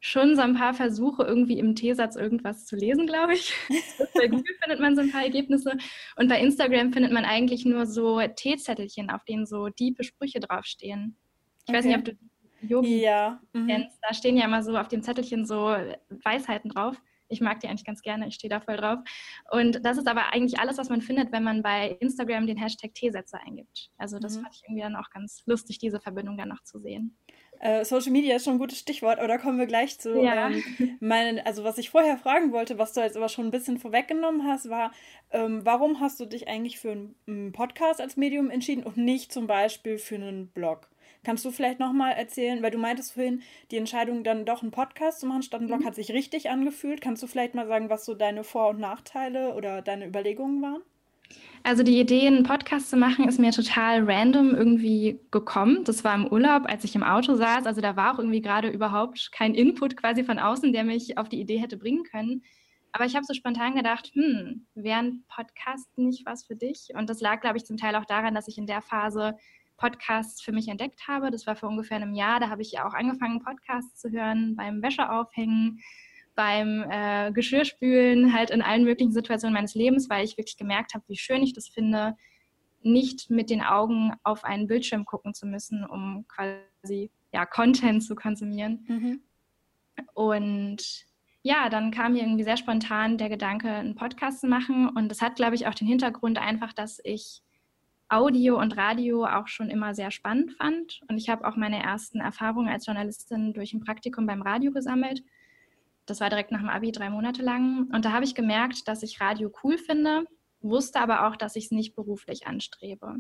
schon 0.04 0.34
so 0.34 0.43
ein 0.43 0.54
paar 0.54 0.75
Versuche, 0.75 1.22
irgendwie 1.22 1.60
im 1.60 1.76
T-Satz 1.76 2.16
irgendwas 2.16 2.66
zu 2.66 2.75
lesen, 2.75 3.06
glaube 3.06 3.34
ich. 3.34 3.54
bei 4.14 4.26
Google 4.26 4.54
findet 4.60 4.81
man 4.81 4.96
so 4.96 5.00
ein 5.00 5.12
paar 5.12 5.22
Ergebnisse. 5.22 5.78
Und 6.16 6.28
bei 6.28 6.40
Instagram 6.40 6.93
findet 6.93 7.12
man 7.12 7.25
eigentlich 7.25 7.64
nur 7.64 7.87
so 7.87 8.20
T-Zettelchen, 8.20 9.10
auf 9.10 9.25
denen 9.25 9.46
so 9.46 9.69
diepe 9.69 10.02
Sprüche 10.02 10.40
draufstehen. 10.40 11.16
Ich 11.62 11.69
okay. 11.69 11.78
weiß 11.78 11.84
nicht, 11.84 11.96
ob 11.96 12.04
du 12.04 12.12
Yogi 12.62 13.00
ja. 13.00 13.40
Mhm. 13.52 13.69
kennst. 13.69 13.99
Da 14.02 14.12
stehen 14.12 14.37
ja 14.37 14.44
immer 14.44 14.64
so 14.64 14.76
auf 14.76 14.88
dem 14.88 15.02
Zettelchen 15.02 15.46
so 15.46 15.76
Weisheiten 16.25 16.70
drauf. 16.70 17.00
Ich 17.28 17.40
mag 17.40 17.60
die 17.60 17.69
eigentlich 17.69 17.87
ganz 17.87 18.02
gerne, 18.02 18.26
ich 18.26 18.34
stehe 18.34 18.50
da 18.50 18.60
voll 18.60 18.76
drauf. 18.76 18.98
Und 19.52 19.84
das 19.87 19.98
ist 19.98 20.08
aber 20.08 20.32
eigentlich 20.32 20.58
alles, 20.58 20.78
was 20.78 20.88
man 20.88 21.00
findet, 21.00 21.31
wenn 21.31 21.44
man 21.44 21.62
bei 21.62 21.96
Instagram 22.00 22.48
den 22.48 22.58
Hashtag 22.58 22.93
T-Sätze 22.93 23.38
eingibt. 23.38 23.90
Also 23.98 24.19
das 24.19 24.37
mhm. 24.37 24.43
fand 24.43 24.55
ich 24.56 24.62
irgendwie 24.64 24.82
dann 24.82 24.96
auch 24.96 25.10
ganz 25.10 25.43
lustig, 25.46 25.78
diese 25.78 26.00
Verbindung 26.00 26.37
dann 26.37 26.48
noch 26.48 26.62
zu 26.64 26.81
sehen. 26.81 27.16
Äh, 27.62 27.85
Social 27.85 28.11
Media 28.11 28.35
ist 28.35 28.44
schon 28.44 28.55
ein 28.55 28.59
gutes 28.59 28.81
Stichwort, 28.81 29.19
aber 29.19 29.29
da 29.29 29.38
kommen 29.38 29.56
wir 29.56 29.67
gleich 29.67 29.99
zu. 30.00 30.20
Ja. 30.20 30.50
Ähm, 30.50 30.62
meinen, 31.00 31.38
also 31.38 31.62
was 31.62 31.79
ich 31.79 31.91
vorher 31.91 32.19
fragen 32.19 32.50
wollte, 32.50 32.76
was 32.76 32.93
du 32.93 33.00
jetzt 33.00 33.17
aber 33.17 33.29
schon 33.29 33.47
ein 33.47 33.50
bisschen 33.53 33.79
vorweggenommen 33.79 34.44
hast, 34.49 34.69
war, 34.69 34.91
ähm, 35.31 35.61
warum 35.64 36.00
hast 36.00 36.19
du 36.19 36.26
dich 36.26 36.49
eigentlich 36.49 36.81
für 36.81 36.91
einen 36.91 37.53
Podcast 37.53 38.00
als 38.00 38.17
Medium 38.17 38.50
entschieden 38.50 38.82
und 38.82 38.97
nicht 38.97 39.32
zum 39.32 39.47
Beispiel 39.47 39.99
für 39.99 40.17
einen 40.17 40.49
Blog? 40.49 40.88
Kannst 41.23 41.44
du 41.44 41.53
vielleicht 41.53 41.79
nochmal 41.79 42.14
erzählen, 42.14 42.64
weil 42.64 42.73
du 42.73 42.79
meintest 42.79 43.12
vorhin, 43.12 43.43
die 43.70 43.76
Entscheidung 43.76 44.25
dann 44.25 44.44
doch 44.44 44.62
einen 44.62 44.73
Podcast 44.73 45.20
zu 45.20 45.26
machen 45.26 45.44
statt 45.44 45.61
einen 45.61 45.69
Blog 45.69 45.82
mhm. 45.82 45.87
hat 45.87 45.94
sich 45.94 46.11
richtig 46.11 46.50
angefühlt. 46.50 47.00
Kannst 47.00 47.23
du 47.23 47.29
vielleicht 47.29 47.55
mal 47.55 47.69
sagen, 47.69 47.91
was 47.91 48.05
so 48.05 48.15
deine 48.15 48.43
Vor- 48.43 48.70
und 48.70 48.81
Nachteile 48.81 49.55
oder 49.55 49.82
deine 49.82 50.06
Überlegungen 50.08 50.61
waren? 50.62 50.82
Also 51.64 51.84
die 51.84 52.00
Idee, 52.00 52.26
einen 52.26 52.42
Podcast 52.42 52.90
zu 52.90 52.96
machen, 52.96 53.28
ist 53.28 53.38
mir 53.38 53.52
total 53.52 54.02
random 54.10 54.52
irgendwie 54.52 55.20
gekommen. 55.30 55.84
Das 55.84 56.02
war 56.02 56.14
im 56.14 56.26
Urlaub, 56.26 56.64
als 56.66 56.82
ich 56.82 56.96
im 56.96 57.04
Auto 57.04 57.36
saß. 57.36 57.66
Also 57.66 57.80
da 57.80 57.94
war 57.94 58.14
auch 58.14 58.19
irgendwie 58.19 58.42
gerade 58.42 58.69
überhaupt 58.69 59.30
kein 59.30 59.54
Input 59.54 59.96
quasi 59.96 60.24
von 60.24 60.40
außen, 60.40 60.72
der 60.72 60.82
mich 60.82 61.19
auf 61.19 61.28
die 61.28 61.40
Idee 61.40 61.58
hätte 61.58 61.76
bringen 61.76 62.02
können. 62.02 62.42
Aber 62.90 63.06
ich 63.06 63.14
habe 63.14 63.24
so 63.24 63.32
spontan 63.32 63.76
gedacht, 63.76 64.10
hm, 64.12 64.66
wäre 64.74 64.98
ein 64.98 65.24
Podcast 65.28 65.96
nicht 65.96 66.26
was 66.26 66.44
für 66.44 66.56
dich? 66.56 66.88
Und 66.94 67.08
das 67.08 67.20
lag, 67.20 67.40
glaube 67.40 67.56
ich, 67.56 67.64
zum 67.64 67.76
Teil 67.76 67.94
auch 67.94 68.04
daran, 68.04 68.34
dass 68.34 68.48
ich 68.48 68.58
in 68.58 68.66
der 68.66 68.82
Phase 68.82 69.36
Podcasts 69.76 70.42
für 70.42 70.52
mich 70.52 70.69
entdeckt 70.69 71.06
habe. 71.08 71.30
Das 71.30 71.46
war 71.46 71.56
vor 71.56 71.69
ungefähr 71.69 71.96
einem 71.96 72.14
Jahr. 72.14 72.40
Da 72.40 72.50
habe 72.50 72.62
ich 72.62 72.72
ja 72.72 72.86
auch 72.86 72.94
angefangen, 72.94 73.42
Podcasts 73.42 74.00
zu 74.00 74.10
hören 74.10 74.56
beim 74.56 74.82
Wäscheaufhängen 74.82 75.80
beim 76.34 76.84
äh, 76.90 77.31
Geschirrspülen, 77.32 78.32
halt 78.32 78.50
in 78.50 78.62
allen 78.62 78.84
möglichen 78.84 79.12
Situationen 79.12 79.55
meines 79.55 79.75
Lebens, 79.75 80.08
weil 80.08 80.25
ich 80.25 80.37
wirklich 80.37 80.56
gemerkt 80.56 80.94
habe, 80.94 81.05
wie 81.08 81.17
schön 81.17 81.43
ich 81.43 81.52
das 81.52 81.69
finde, 81.69 82.17
nicht 82.82 83.31
mit 83.31 83.50
den 83.50 83.62
Augen 83.62 84.12
auf 84.23 84.44
einen 84.44 84.67
Bildschirm 84.67 85.05
gucken 85.05 85.34
zu 85.34 85.46
müssen, 85.46 85.84
um 85.84 86.25
quasi 86.29 87.11
ja, 87.32 87.46
Content 87.46 88.02
zu 88.02 88.14
konsumieren. 88.14 88.84
Mhm. 88.88 89.20
Und 90.14 91.06
ja, 91.43 91.69
dann 91.69 91.90
kam 91.90 92.12
mir 92.12 92.23
irgendwie 92.23 92.44
sehr 92.44 92.56
spontan 92.56 93.19
der 93.19 93.29
Gedanke, 93.29 93.69
einen 93.69 93.94
Podcast 93.94 94.40
zu 94.40 94.46
machen. 94.46 94.88
Und 94.88 95.08
das 95.08 95.20
hat, 95.20 95.37
glaube 95.37 95.55
ich, 95.55 95.67
auch 95.67 95.75
den 95.75 95.88
Hintergrund 95.88 96.38
einfach, 96.38 96.73
dass 96.73 97.00
ich 97.05 97.43
Audio 98.08 98.61
und 98.61 98.76
Radio 98.76 99.25
auch 99.25 99.49
schon 99.49 99.70
immer 99.70 99.94
sehr 99.94 100.11
spannend 100.11 100.52
fand. 100.52 101.00
Und 101.08 101.19
ich 101.19 101.29
habe 101.29 101.46
auch 101.46 101.56
meine 101.56 101.82
ersten 101.82 102.20
Erfahrungen 102.20 102.69
als 102.69 102.87
Journalistin 102.87 103.55
durch 103.55 103.73
ein 103.73 103.81
Praktikum 103.81 104.26
beim 104.26 104.43
Radio 104.43 104.70
gesammelt 104.70 105.23
das 106.06 106.20
war 106.20 106.31
direkt 106.31 106.50
nach 106.50 106.60
dem 106.60 106.69
Abi 106.69 106.93
drei 106.93 107.10
Monate 107.10 107.43
lang. 107.43 107.88
Und 107.93 108.04
da 108.04 108.12
habe 108.12 108.25
ich 108.25 108.34
gemerkt, 108.34 108.88
dass 108.88 109.02
ich 109.02 109.20
Radio 109.20 109.52
cool 109.62 109.78
finde, 109.78 110.25
wusste 110.60 111.00
aber 111.00 111.26
auch, 111.26 111.37
dass 111.37 111.56
ich 111.56 111.66
es 111.66 111.70
nicht 111.70 111.94
beruflich 111.94 112.46
anstrebe. 112.46 113.16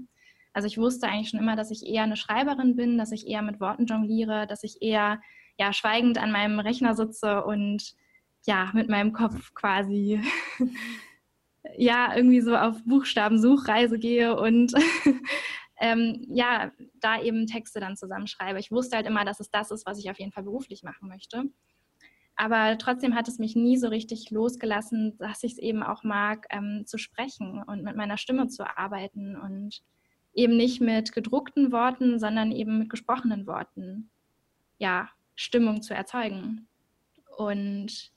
Also 0.52 0.66
ich 0.66 0.78
wusste 0.78 1.08
eigentlich 1.08 1.30
schon 1.30 1.40
immer, 1.40 1.56
dass 1.56 1.70
ich 1.70 1.86
eher 1.86 2.02
eine 2.02 2.16
Schreiberin 2.16 2.76
bin, 2.76 2.98
dass 2.98 3.12
ich 3.12 3.26
eher 3.26 3.42
mit 3.42 3.60
Worten 3.60 3.86
jongliere, 3.86 4.46
dass 4.46 4.64
ich 4.64 4.82
eher 4.82 5.20
ja, 5.58 5.72
schweigend 5.72 6.18
an 6.18 6.32
meinem 6.32 6.60
Rechner 6.60 6.94
sitze 6.94 7.44
und 7.44 7.94
ja, 8.44 8.70
mit 8.74 8.88
meinem 8.88 9.12
Kopf 9.12 9.54
quasi 9.54 10.20
ja, 11.76 12.14
irgendwie 12.14 12.40
so 12.40 12.56
auf 12.56 12.82
Buchstabensuchreise 12.84 13.98
gehe 13.98 14.36
und 14.36 14.72
ähm, 15.80 16.26
ja, 16.28 16.72
da 17.00 17.20
eben 17.20 17.46
Texte 17.46 17.80
dann 17.80 17.96
zusammenschreibe. 17.96 18.58
Ich 18.58 18.70
wusste 18.70 18.96
halt 18.96 19.06
immer, 19.06 19.24
dass 19.24 19.40
es 19.40 19.50
das 19.50 19.70
ist, 19.70 19.86
was 19.86 19.98
ich 19.98 20.10
auf 20.10 20.18
jeden 20.18 20.32
Fall 20.32 20.44
beruflich 20.44 20.82
machen 20.82 21.08
möchte. 21.08 21.44
Aber 22.42 22.76
trotzdem 22.76 23.14
hat 23.14 23.28
es 23.28 23.38
mich 23.38 23.54
nie 23.54 23.76
so 23.76 23.86
richtig 23.86 24.32
losgelassen, 24.32 25.16
dass 25.18 25.44
ich 25.44 25.52
es 25.52 25.58
eben 25.58 25.84
auch 25.84 26.02
mag, 26.02 26.48
ähm, 26.50 26.82
zu 26.86 26.98
sprechen 26.98 27.62
und 27.62 27.84
mit 27.84 27.94
meiner 27.94 28.18
Stimme 28.18 28.48
zu 28.48 28.64
arbeiten 28.76 29.36
und 29.36 29.80
eben 30.34 30.56
nicht 30.56 30.80
mit 30.80 31.12
gedruckten 31.12 31.70
Worten, 31.70 32.18
sondern 32.18 32.50
eben 32.50 32.80
mit 32.80 32.90
gesprochenen 32.90 33.46
Worten, 33.46 34.10
ja, 34.78 35.08
Stimmung 35.36 35.82
zu 35.82 35.94
erzeugen. 35.94 36.66
Und 37.36 38.10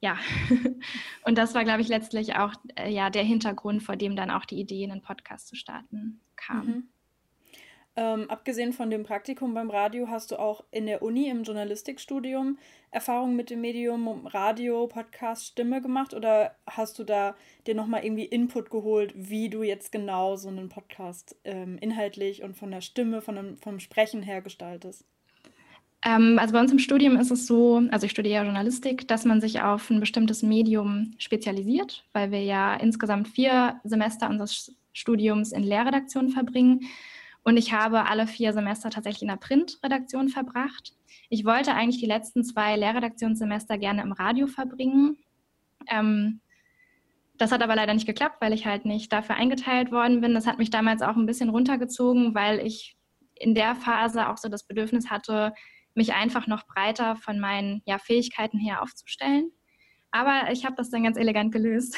ja, 0.00 0.16
und 1.26 1.36
das 1.36 1.54
war, 1.54 1.64
glaube 1.64 1.82
ich, 1.82 1.88
letztlich 1.88 2.36
auch 2.36 2.54
äh, 2.76 2.90
ja, 2.90 3.10
der 3.10 3.24
Hintergrund, 3.24 3.82
vor 3.82 3.96
dem 3.96 4.16
dann 4.16 4.30
auch 4.30 4.46
die 4.46 4.58
Idee, 4.58 4.90
einen 4.90 5.02
Podcast 5.02 5.48
zu 5.48 5.54
starten, 5.54 6.22
kam. 6.34 6.66
Mhm. 6.66 6.88
Ähm, 7.96 8.30
abgesehen 8.30 8.72
von 8.72 8.88
dem 8.88 9.02
Praktikum 9.02 9.52
beim 9.52 9.68
Radio 9.68 10.08
hast 10.08 10.30
du 10.30 10.38
auch 10.38 10.64
in 10.70 10.86
der 10.86 11.02
Uni 11.02 11.28
im 11.28 11.42
Journalistikstudium 11.42 12.56
Erfahrungen 12.92 13.36
mit 13.36 13.50
dem 13.50 13.60
Medium 13.60 14.26
Radio, 14.26 14.86
Podcast, 14.86 15.46
Stimme 15.46 15.80
gemacht 15.80 16.14
oder 16.14 16.56
hast 16.66 16.98
du 16.98 17.04
da 17.04 17.34
dir 17.66 17.74
nochmal 17.74 18.04
irgendwie 18.04 18.24
Input 18.24 18.70
geholt, 18.70 19.12
wie 19.16 19.48
du 19.48 19.62
jetzt 19.62 19.92
genau 19.92 20.36
so 20.36 20.48
einen 20.48 20.68
Podcast 20.68 21.36
ähm, 21.44 21.78
inhaltlich 21.80 22.42
und 22.42 22.56
von 22.56 22.70
der 22.70 22.80
Stimme, 22.80 23.22
von 23.22 23.36
dem, 23.36 23.58
vom 23.58 23.80
Sprechen 23.80 24.22
her 24.22 24.40
gestaltest? 24.40 25.04
Ähm, 26.04 26.38
also 26.38 26.52
bei 26.52 26.60
uns 26.60 26.72
im 26.72 26.78
Studium 26.78 27.16
ist 27.16 27.30
es 27.30 27.46
so, 27.46 27.82
also 27.90 28.06
ich 28.06 28.12
studiere 28.12 28.44
Journalistik, 28.44 29.06
dass 29.06 29.24
man 29.24 29.40
sich 29.40 29.60
auf 29.60 29.90
ein 29.90 30.00
bestimmtes 30.00 30.42
Medium 30.42 31.12
spezialisiert, 31.18 32.04
weil 32.12 32.30
wir 32.30 32.42
ja 32.42 32.74
insgesamt 32.74 33.28
vier 33.28 33.80
Semester 33.84 34.28
unseres 34.28 34.74
Studiums 34.92 35.52
in 35.52 35.62
Lehrredaktion 35.62 36.30
verbringen. 36.30 36.80
Und 37.42 37.56
ich 37.56 37.72
habe 37.72 38.06
alle 38.06 38.26
vier 38.26 38.52
Semester 38.52 38.90
tatsächlich 38.90 39.22
in 39.22 39.28
der 39.28 39.36
Printredaktion 39.36 40.28
verbracht. 40.28 40.94
Ich 41.30 41.44
wollte 41.44 41.74
eigentlich 41.74 42.00
die 42.00 42.06
letzten 42.06 42.44
zwei 42.44 42.76
Lehrredaktionssemester 42.76 43.78
gerne 43.78 44.02
im 44.02 44.12
Radio 44.12 44.46
verbringen. 44.46 45.16
Ähm, 45.88 46.40
das 47.38 47.52
hat 47.52 47.62
aber 47.62 47.74
leider 47.74 47.94
nicht 47.94 48.06
geklappt, 48.06 48.36
weil 48.40 48.52
ich 48.52 48.66
halt 48.66 48.84
nicht 48.84 49.10
dafür 49.12 49.36
eingeteilt 49.36 49.90
worden 49.90 50.20
bin. 50.20 50.34
Das 50.34 50.46
hat 50.46 50.58
mich 50.58 50.68
damals 50.68 51.00
auch 51.00 51.16
ein 51.16 51.24
bisschen 51.24 51.48
runtergezogen, 51.48 52.34
weil 52.34 52.58
ich 52.58 52.96
in 53.34 53.54
der 53.54 53.74
Phase 53.74 54.28
auch 54.28 54.36
so 54.36 54.50
das 54.50 54.66
Bedürfnis 54.66 55.08
hatte, 55.08 55.54
mich 55.94 56.12
einfach 56.12 56.46
noch 56.46 56.66
breiter 56.66 57.16
von 57.16 57.40
meinen 57.40 57.80
ja, 57.86 57.98
Fähigkeiten 57.98 58.58
her 58.58 58.82
aufzustellen. 58.82 59.50
Aber 60.10 60.50
ich 60.52 60.66
habe 60.66 60.74
das 60.76 60.90
dann 60.90 61.04
ganz 61.04 61.16
elegant 61.16 61.52
gelöst. 61.52 61.96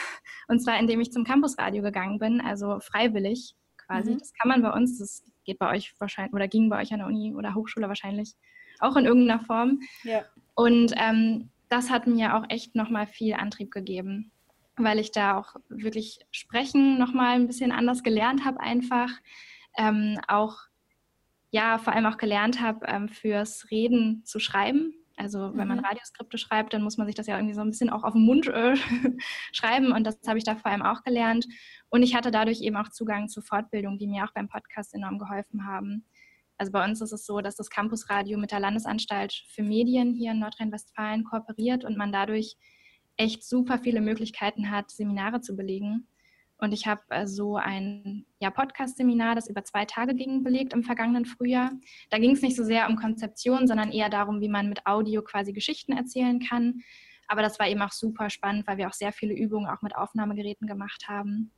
Und 0.48 0.60
zwar, 0.60 0.78
indem 0.78 1.00
ich 1.00 1.10
zum 1.10 1.24
Campusradio 1.24 1.82
gegangen 1.82 2.18
bin, 2.18 2.40
also 2.40 2.78
freiwillig 2.80 3.54
quasi. 3.78 4.12
Mhm. 4.12 4.18
Das 4.18 4.32
kann 4.34 4.48
man 4.48 4.62
bei 4.62 4.70
uns, 4.70 4.98
das 4.98 5.24
geht 5.44 5.58
bei 5.58 5.70
euch 5.70 5.94
wahrscheinlich 5.98 6.32
oder 6.32 6.48
ging 6.48 6.68
bei 6.68 6.80
euch 6.80 6.92
an 6.92 6.98
der 6.98 7.08
Uni 7.08 7.34
oder 7.34 7.54
Hochschule 7.54 7.88
wahrscheinlich 7.88 8.34
auch 8.80 8.96
in 8.96 9.04
irgendeiner 9.04 9.40
Form. 9.40 9.80
Ja. 10.02 10.24
Und 10.54 10.92
ähm, 10.96 11.50
das 11.68 11.90
hat 11.90 12.06
mir 12.06 12.36
auch 12.36 12.44
echt 12.48 12.74
nochmal 12.74 13.06
viel 13.06 13.34
Antrieb 13.34 13.70
gegeben, 13.70 14.32
weil 14.76 14.98
ich 14.98 15.12
da 15.12 15.38
auch 15.38 15.56
wirklich 15.68 16.20
sprechen 16.30 16.98
nochmal 16.98 17.36
ein 17.36 17.46
bisschen 17.46 17.72
anders 17.72 18.02
gelernt 18.02 18.44
habe 18.44 18.60
einfach. 18.60 19.10
Ähm, 19.78 20.18
auch, 20.28 20.58
ja, 21.50 21.78
vor 21.78 21.94
allem 21.94 22.06
auch 22.06 22.18
gelernt 22.18 22.60
habe, 22.60 22.86
ähm, 22.86 23.08
fürs 23.08 23.70
Reden 23.70 24.22
zu 24.24 24.38
schreiben. 24.38 24.94
Also 25.16 25.54
wenn 25.54 25.68
man 25.68 25.78
mhm. 25.78 25.84
Radioskripte 25.84 26.38
schreibt, 26.38 26.72
dann 26.72 26.82
muss 26.82 26.96
man 26.96 27.06
sich 27.06 27.14
das 27.16 27.26
ja 27.26 27.36
irgendwie 27.36 27.54
so 27.54 27.60
ein 27.60 27.70
bisschen 27.70 27.90
auch 27.90 28.04
auf 28.04 28.14
den 28.14 28.24
Mund 28.24 28.46
äh, 28.48 28.76
schreiben 29.52 29.92
und 29.92 30.04
das 30.04 30.18
habe 30.26 30.38
ich 30.38 30.44
da 30.44 30.56
vor 30.56 30.70
allem 30.70 30.82
auch 30.82 31.02
gelernt. 31.02 31.46
Und 31.90 32.02
ich 32.02 32.14
hatte 32.14 32.30
dadurch 32.30 32.60
eben 32.62 32.76
auch 32.76 32.88
Zugang 32.88 33.28
zu 33.28 33.42
Fortbildungen, 33.42 33.98
die 33.98 34.06
mir 34.06 34.24
auch 34.24 34.32
beim 34.32 34.48
Podcast 34.48 34.94
enorm 34.94 35.18
geholfen 35.18 35.66
haben. 35.66 36.06
Also 36.58 36.72
bei 36.72 36.84
uns 36.84 37.00
ist 37.00 37.12
es 37.12 37.26
so, 37.26 37.40
dass 37.40 37.56
das 37.56 37.70
Campusradio 37.70 38.38
mit 38.38 38.52
der 38.52 38.60
Landesanstalt 38.60 39.32
für 39.48 39.62
Medien 39.62 40.14
hier 40.14 40.32
in 40.32 40.38
Nordrhein-Westfalen 40.38 41.24
kooperiert 41.24 41.84
und 41.84 41.96
man 41.96 42.12
dadurch 42.12 42.56
echt 43.16 43.44
super 43.44 43.78
viele 43.78 44.00
Möglichkeiten 44.00 44.70
hat, 44.70 44.90
Seminare 44.90 45.40
zu 45.40 45.56
belegen. 45.56 46.06
Und 46.62 46.72
ich 46.72 46.86
habe 46.86 47.02
äh, 47.08 47.26
so 47.26 47.56
ein 47.56 48.24
ja, 48.38 48.50
Podcast-Seminar, 48.50 49.34
das 49.34 49.48
über 49.48 49.64
zwei 49.64 49.84
Tage 49.84 50.14
ging, 50.14 50.44
belegt 50.44 50.72
im 50.72 50.84
vergangenen 50.84 51.24
Frühjahr. 51.24 51.72
Da 52.08 52.18
ging 52.18 52.30
es 52.30 52.40
nicht 52.40 52.54
so 52.54 52.62
sehr 52.62 52.88
um 52.88 52.94
Konzeption, 52.94 53.66
sondern 53.66 53.90
eher 53.90 54.08
darum, 54.08 54.40
wie 54.40 54.48
man 54.48 54.68
mit 54.68 54.86
Audio 54.86 55.22
quasi 55.22 55.52
Geschichten 55.52 55.90
erzählen 55.90 56.38
kann 56.38 56.80
Aber 57.26 57.42
das 57.42 57.58
war 57.58 57.66
eben 57.66 57.82
auch 57.82 57.90
super 57.90 58.30
spannend, 58.30 58.68
weil 58.68 58.76
wir 58.76 58.86
auch 58.86 58.92
sehr 58.92 59.10
viele 59.10 59.34
Übungen 59.34 59.68
auch 59.68 59.82
mit 59.82 59.96
Aufnahmegeräten 59.96 60.68
gemacht 60.68 61.08
haben. 61.08 61.50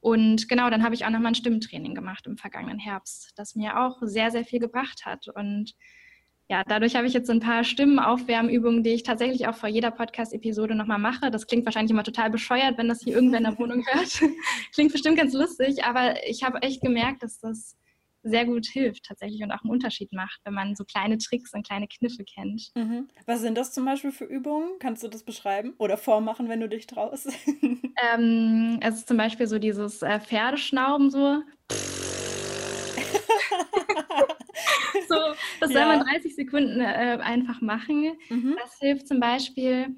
Und 0.00 0.50
genau, 0.50 0.68
dann 0.68 0.84
habe 0.84 0.94
ich 0.94 1.06
auch 1.06 1.10
nochmal 1.10 1.32
ein 1.32 1.34
Stimmtraining 1.34 1.94
gemacht 1.94 2.26
im 2.26 2.36
vergangenen 2.36 2.78
Herbst, 2.78 3.32
das 3.36 3.54
mir 3.54 3.80
auch 3.80 3.96
sehr, 4.02 4.30
sehr 4.30 4.44
viel 4.44 4.60
gebracht 4.60 5.06
hat. 5.06 5.28
Und 5.28 5.74
ja, 6.48 6.62
dadurch 6.66 6.94
habe 6.94 7.06
ich 7.06 7.14
jetzt 7.14 7.26
so 7.26 7.32
ein 7.32 7.40
paar 7.40 7.64
Stimmenaufwärmübungen, 7.64 8.82
die 8.82 8.90
ich 8.90 9.02
tatsächlich 9.02 9.48
auch 9.48 9.54
vor 9.54 9.68
jeder 9.68 9.90
Podcast-Episode 9.90 10.74
nochmal 10.74 10.98
mache. 10.98 11.30
Das 11.30 11.46
klingt 11.46 11.64
wahrscheinlich 11.64 11.90
immer 11.90 12.04
total 12.04 12.30
bescheuert, 12.30 12.76
wenn 12.76 12.88
das 12.88 13.00
hier 13.02 13.14
irgendwer 13.14 13.38
in 13.38 13.44
der 13.44 13.58
Wohnung 13.58 13.84
hört. 13.92 14.20
klingt 14.74 14.92
bestimmt 14.92 15.16
ganz 15.18 15.32
lustig, 15.32 15.84
aber 15.84 16.26
ich 16.26 16.42
habe 16.42 16.60
echt 16.62 16.82
gemerkt, 16.82 17.22
dass 17.22 17.40
das 17.40 17.76
sehr 18.24 18.46
gut 18.46 18.66
hilft 18.66 19.04
tatsächlich 19.04 19.42
und 19.42 19.52
auch 19.52 19.62
einen 19.62 19.70
Unterschied 19.70 20.12
macht, 20.12 20.40
wenn 20.44 20.54
man 20.54 20.74
so 20.74 20.84
kleine 20.84 21.18
Tricks 21.18 21.52
und 21.52 21.66
kleine 21.66 21.86
Kniffe 21.86 22.24
kennt. 22.24 22.70
Mhm. 22.74 23.08
Was 23.26 23.40
sind 23.40 23.56
das 23.56 23.72
zum 23.72 23.84
Beispiel 23.84 24.12
für 24.12 24.24
Übungen? 24.24 24.78
Kannst 24.80 25.02
du 25.02 25.08
das 25.08 25.22
beschreiben 25.22 25.74
oder 25.78 25.96
vormachen, 25.96 26.48
wenn 26.48 26.60
du 26.60 26.68
dich 26.68 26.86
traust? 26.86 27.28
ähm, 28.14 28.78
es 28.82 28.96
ist 28.96 29.08
zum 29.08 29.18
Beispiel 29.18 29.46
so 29.46 29.58
dieses 29.58 30.02
äh, 30.02 30.20
Pferdeschnauben 30.20 31.10
so. 31.10 31.42
so, 35.08 35.16
das 35.60 35.72
soll 35.72 35.86
man 35.86 36.00
30 36.00 36.34
Sekunden 36.34 36.80
äh, 36.80 37.18
einfach 37.20 37.60
machen. 37.60 38.12
Mhm. 38.28 38.56
Das 38.60 38.78
hilft 38.78 39.08
zum 39.08 39.20
Beispiel. 39.20 39.94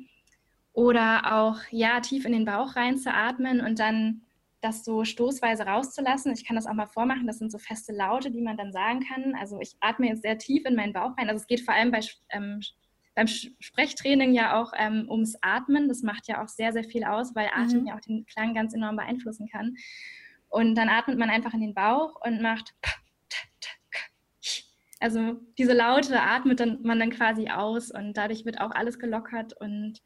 Oder 0.73 1.33
auch, 1.35 1.57
ja, 1.71 2.01
tief 2.01 2.27
in 2.27 2.33
den 2.33 2.45
Bauch 2.45 2.77
rein 2.77 2.99
zu 2.99 3.11
atmen 3.11 3.63
und 3.63 3.79
dann 3.79 4.23
das 4.61 4.85
so 4.85 5.05
stoßweise 5.05 5.65
rauszulassen. 5.65 6.33
Ich 6.33 6.47
kann 6.47 6.57
das 6.57 6.67
auch 6.67 6.75
mal 6.75 6.87
vormachen. 6.87 7.27
Das 7.27 7.39
sind 7.39 7.51
so 7.51 7.59
feste 7.59 7.93
Laute, 7.93 8.31
die 8.31 8.43
man 8.43 8.57
dann 8.57 8.73
sagen 8.73 9.01
kann. 9.01 9.35
Also 9.35 9.59
ich 9.61 9.77
atme 9.81 10.09
jetzt 10.09 10.23
sehr 10.23 10.39
tief 10.39 10.67
in 10.67 10.75
meinen 10.75 10.93
Bauch 10.93 11.17
rein. 11.17 11.29
Also 11.29 11.41
es 11.41 11.47
geht 11.47 11.63
vor 11.63 11.75
allem 11.75 11.91
bei, 11.91 12.01
ähm, 12.31 12.61
beim 13.15 13.27
Sprechtraining 13.27 14.35
ja 14.35 14.61
auch 14.61 14.73
ähm, 14.77 15.07
ums 15.09 15.37
Atmen. 15.41 15.89
Das 15.89 16.03
macht 16.03 16.29
ja 16.29 16.43
auch 16.43 16.49
sehr, 16.49 16.73
sehr 16.73 16.85
viel 16.85 17.05
aus, 17.05 17.35
weil 17.35 17.49
Atem 17.55 17.81
mhm. 17.81 17.87
ja 17.87 17.97
auch 17.97 18.01
den 18.01 18.27
Klang 18.27 18.55
ganz 18.55 18.75
enorm 18.75 18.97
beeinflussen 18.97 19.49
kann. 19.49 19.77
Und 20.49 20.75
dann 20.75 20.89
atmet 20.89 21.19
man 21.19 21.31
einfach 21.31 21.55
in 21.55 21.61
den 21.61 21.75
Bauch 21.75 22.21
und 22.25 22.43
macht 22.43 22.75
also 25.01 25.37
diese 25.59 25.73
Laute 25.73 26.21
atmet 26.21 26.61
dann, 26.61 26.83
man 26.83 26.99
dann 26.99 27.11
quasi 27.11 27.49
aus 27.51 27.91
und 27.91 28.15
dadurch 28.15 28.45
wird 28.45 28.61
auch 28.61 28.71
alles 28.71 28.99
gelockert 28.99 29.53
und 29.61 30.01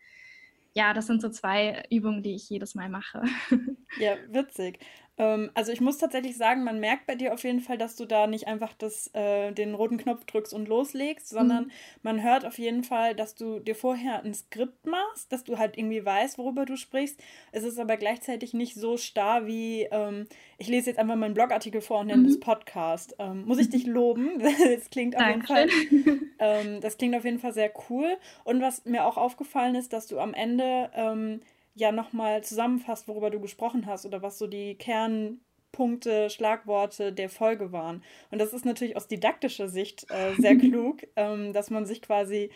ja, 0.73 0.95
das 0.95 1.07
sind 1.07 1.21
so 1.21 1.29
zwei 1.31 1.83
Übungen, 1.91 2.23
die 2.23 2.35
ich 2.35 2.49
jedes 2.49 2.75
Mal 2.75 2.89
mache. 2.89 3.23
Ja, 3.99 4.15
witzig. 4.29 4.79
Ähm, 5.21 5.51
also 5.53 5.71
ich 5.71 5.83
muss 5.83 5.99
tatsächlich 5.99 6.39
sagen, 6.39 6.65
man 6.65 6.81
merkt 6.81 7.07
bei 7.07 7.15
dir 7.15 7.35
auf 7.35 7.45
jeden 7.45 7.61
Fall, 7.61 7.77
dass 7.77 7.95
du 7.95 8.07
da 8.07 8.27
nicht 8.27 8.49
einfach 8.49 8.73
das, 8.73 9.11
äh, 9.13 9.53
den 9.53 9.75
roten 9.75 9.99
Knopf 9.99 10.25
drückst 10.25 10.55
und 10.55 10.67
loslegst, 10.67 11.29
sondern 11.29 11.65
mhm. 11.65 11.71
man 12.03 12.23
hört 12.23 12.47
auf 12.47 12.59
jeden 12.59 12.85
Fall, 12.85 13.15
dass 13.15 13.35
du 13.35 13.59
dir 13.59 13.75
vorher 13.75 14.25
ein 14.25 14.33
Skript 14.33 14.87
machst, 14.87 15.31
dass 15.31 15.45
du 15.45 15.59
halt 15.59 15.77
irgendwie 15.77 16.03
weißt, 16.03 16.39
worüber 16.39 16.65
du 16.65 16.77
sprichst. 16.77 17.23
Es 17.53 17.65
ist 17.65 17.79
aber 17.79 17.99
gleichzeitig 17.99 18.55
nicht 18.55 18.75
so 18.75 18.97
starr 18.97 19.47
wie, 19.47 19.87
ähm, 19.91 20.27
ich 20.57 20.69
lese 20.69 20.89
jetzt 20.89 20.99
einfach 20.99 21.17
meinen 21.17 21.35
Blogartikel 21.35 21.83
vor 21.83 22.01
und 22.01 22.07
nenne 22.07 22.23
mhm. 22.23 22.27
das 22.27 22.41
Podcast. 22.41 23.15
Ähm, 23.19 23.45
muss 23.45 23.59
ich 23.59 23.69
dich 23.69 23.87
loben? 23.87 24.39
das 24.39 24.89
klingt 24.89 25.17
auf 25.17 25.27
jeden 25.27 25.43
Fall, 25.43 25.69
ähm, 26.39 26.81
das 26.81 26.97
klingt 26.97 27.15
auf 27.15 27.27
jeden 27.27 27.41
Fall 27.41 27.53
sehr 27.53 27.71
cool. 27.91 28.17
Und 28.45 28.63
was 28.63 28.87
mir 28.87 29.05
auch 29.05 29.19
aufgefallen 29.19 29.75
ist, 29.75 29.93
dass 29.93 30.07
du 30.07 30.19
am 30.19 30.33
Ende 30.33 30.91
ähm, 30.95 31.43
ja 31.75 31.93
nochmal 31.93 32.43
zusammenfasst, 32.43 33.09
worüber 33.09 33.31
du 33.31 33.41
gesprochen 33.41 33.87
hast 33.87 34.07
oder 34.07 34.23
was 34.23 34.39
so 34.39 34.47
die 34.47 34.77
Kernpunkte, 34.77 36.31
Schlagworte 36.31 37.13
der 37.13 37.29
Folge 37.29 37.73
waren. 37.73 38.03
Und 38.31 38.41
das 38.41 38.53
ist 38.53 38.65
natürlich 38.65 38.97
aus 38.97 39.09
didaktischer 39.09 39.69
Sicht 39.69 40.07
äh, 40.11 40.35
sehr 40.41 40.57
klug, 40.59 41.07
ähm, 41.17 41.53
dass 41.53 41.71
man 41.71 41.87
sich 41.87 42.03
quasi, 42.03 42.51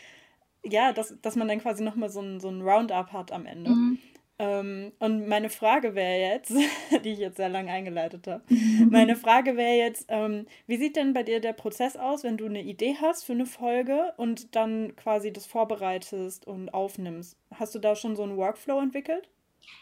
ja, 0.64 0.92
dass, 0.92 1.14
dass 1.22 1.36
man 1.36 1.48
dann 1.48 1.60
quasi 1.60 1.82
nochmal 1.82 2.10
so 2.10 2.20
ein, 2.20 2.40
so 2.40 2.48
ein 2.48 2.62
Roundup 2.62 3.12
hat 3.12 3.32
am 3.32 3.46
Ende. 3.46 3.70
Mhm. 3.70 3.98
Ähm, 4.38 4.92
und 4.98 5.28
meine 5.28 5.48
Frage 5.48 5.94
wäre 5.94 6.34
jetzt, 6.34 6.52
die 7.04 7.12
ich 7.12 7.18
jetzt 7.18 7.36
sehr 7.36 7.48
lange 7.48 7.70
eingeleitet 7.70 8.26
habe, 8.26 8.42
meine 8.90 9.16
Frage 9.16 9.56
wäre 9.56 9.76
jetzt, 9.76 10.06
ähm, 10.08 10.46
wie 10.66 10.76
sieht 10.76 10.96
denn 10.96 11.12
bei 11.12 11.22
dir 11.22 11.40
der 11.40 11.52
Prozess 11.52 11.96
aus, 11.96 12.24
wenn 12.24 12.36
du 12.36 12.46
eine 12.46 12.62
Idee 12.62 12.96
hast 13.00 13.24
für 13.24 13.32
eine 13.32 13.46
Folge 13.46 14.12
und 14.16 14.56
dann 14.56 14.96
quasi 14.96 15.32
das 15.32 15.46
vorbereitest 15.46 16.46
und 16.46 16.74
aufnimmst? 16.74 17.38
Hast 17.54 17.74
du 17.74 17.78
da 17.78 17.94
schon 17.94 18.16
so 18.16 18.24
einen 18.24 18.36
Workflow 18.36 18.80
entwickelt? 18.80 19.28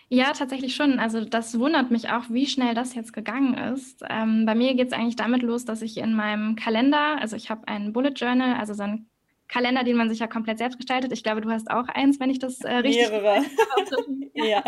Ja, 0.08 0.32
tatsächlich 0.32 0.74
schon. 0.74 0.98
Also 0.98 1.24
das 1.24 1.58
wundert 1.58 1.90
mich 1.90 2.10
auch, 2.10 2.24
wie 2.28 2.46
schnell 2.46 2.74
das 2.74 2.94
jetzt 2.94 3.12
gegangen 3.12 3.54
ist. 3.54 4.02
Ähm, 4.08 4.44
bei 4.46 4.54
mir 4.54 4.74
geht 4.74 4.88
es 4.88 4.92
eigentlich 4.92 5.16
damit 5.16 5.42
los, 5.42 5.64
dass 5.64 5.82
ich 5.82 5.96
in 5.96 6.14
meinem 6.14 6.54
Kalender, 6.56 7.18
also 7.20 7.34
ich 7.36 7.50
habe 7.50 7.66
ein 7.66 7.92
Bullet 7.92 8.12
Journal, 8.14 8.54
also 8.58 8.74
so 8.74 8.82
ein 8.82 9.06
Kalender, 9.52 9.84
den 9.84 9.98
man 9.98 10.08
sich 10.08 10.20
ja 10.20 10.26
komplett 10.26 10.56
selbst 10.56 10.78
gestaltet. 10.78 11.12
Ich 11.12 11.22
glaube, 11.22 11.42
du 11.42 11.50
hast 11.50 11.70
auch 11.70 11.86
eins, 11.88 12.18
wenn 12.18 12.30
ich 12.30 12.38
das 12.38 12.62
äh, 12.62 12.76
richtig 12.76 13.10
Mehrere. 13.10 13.44
ja. 14.32 14.64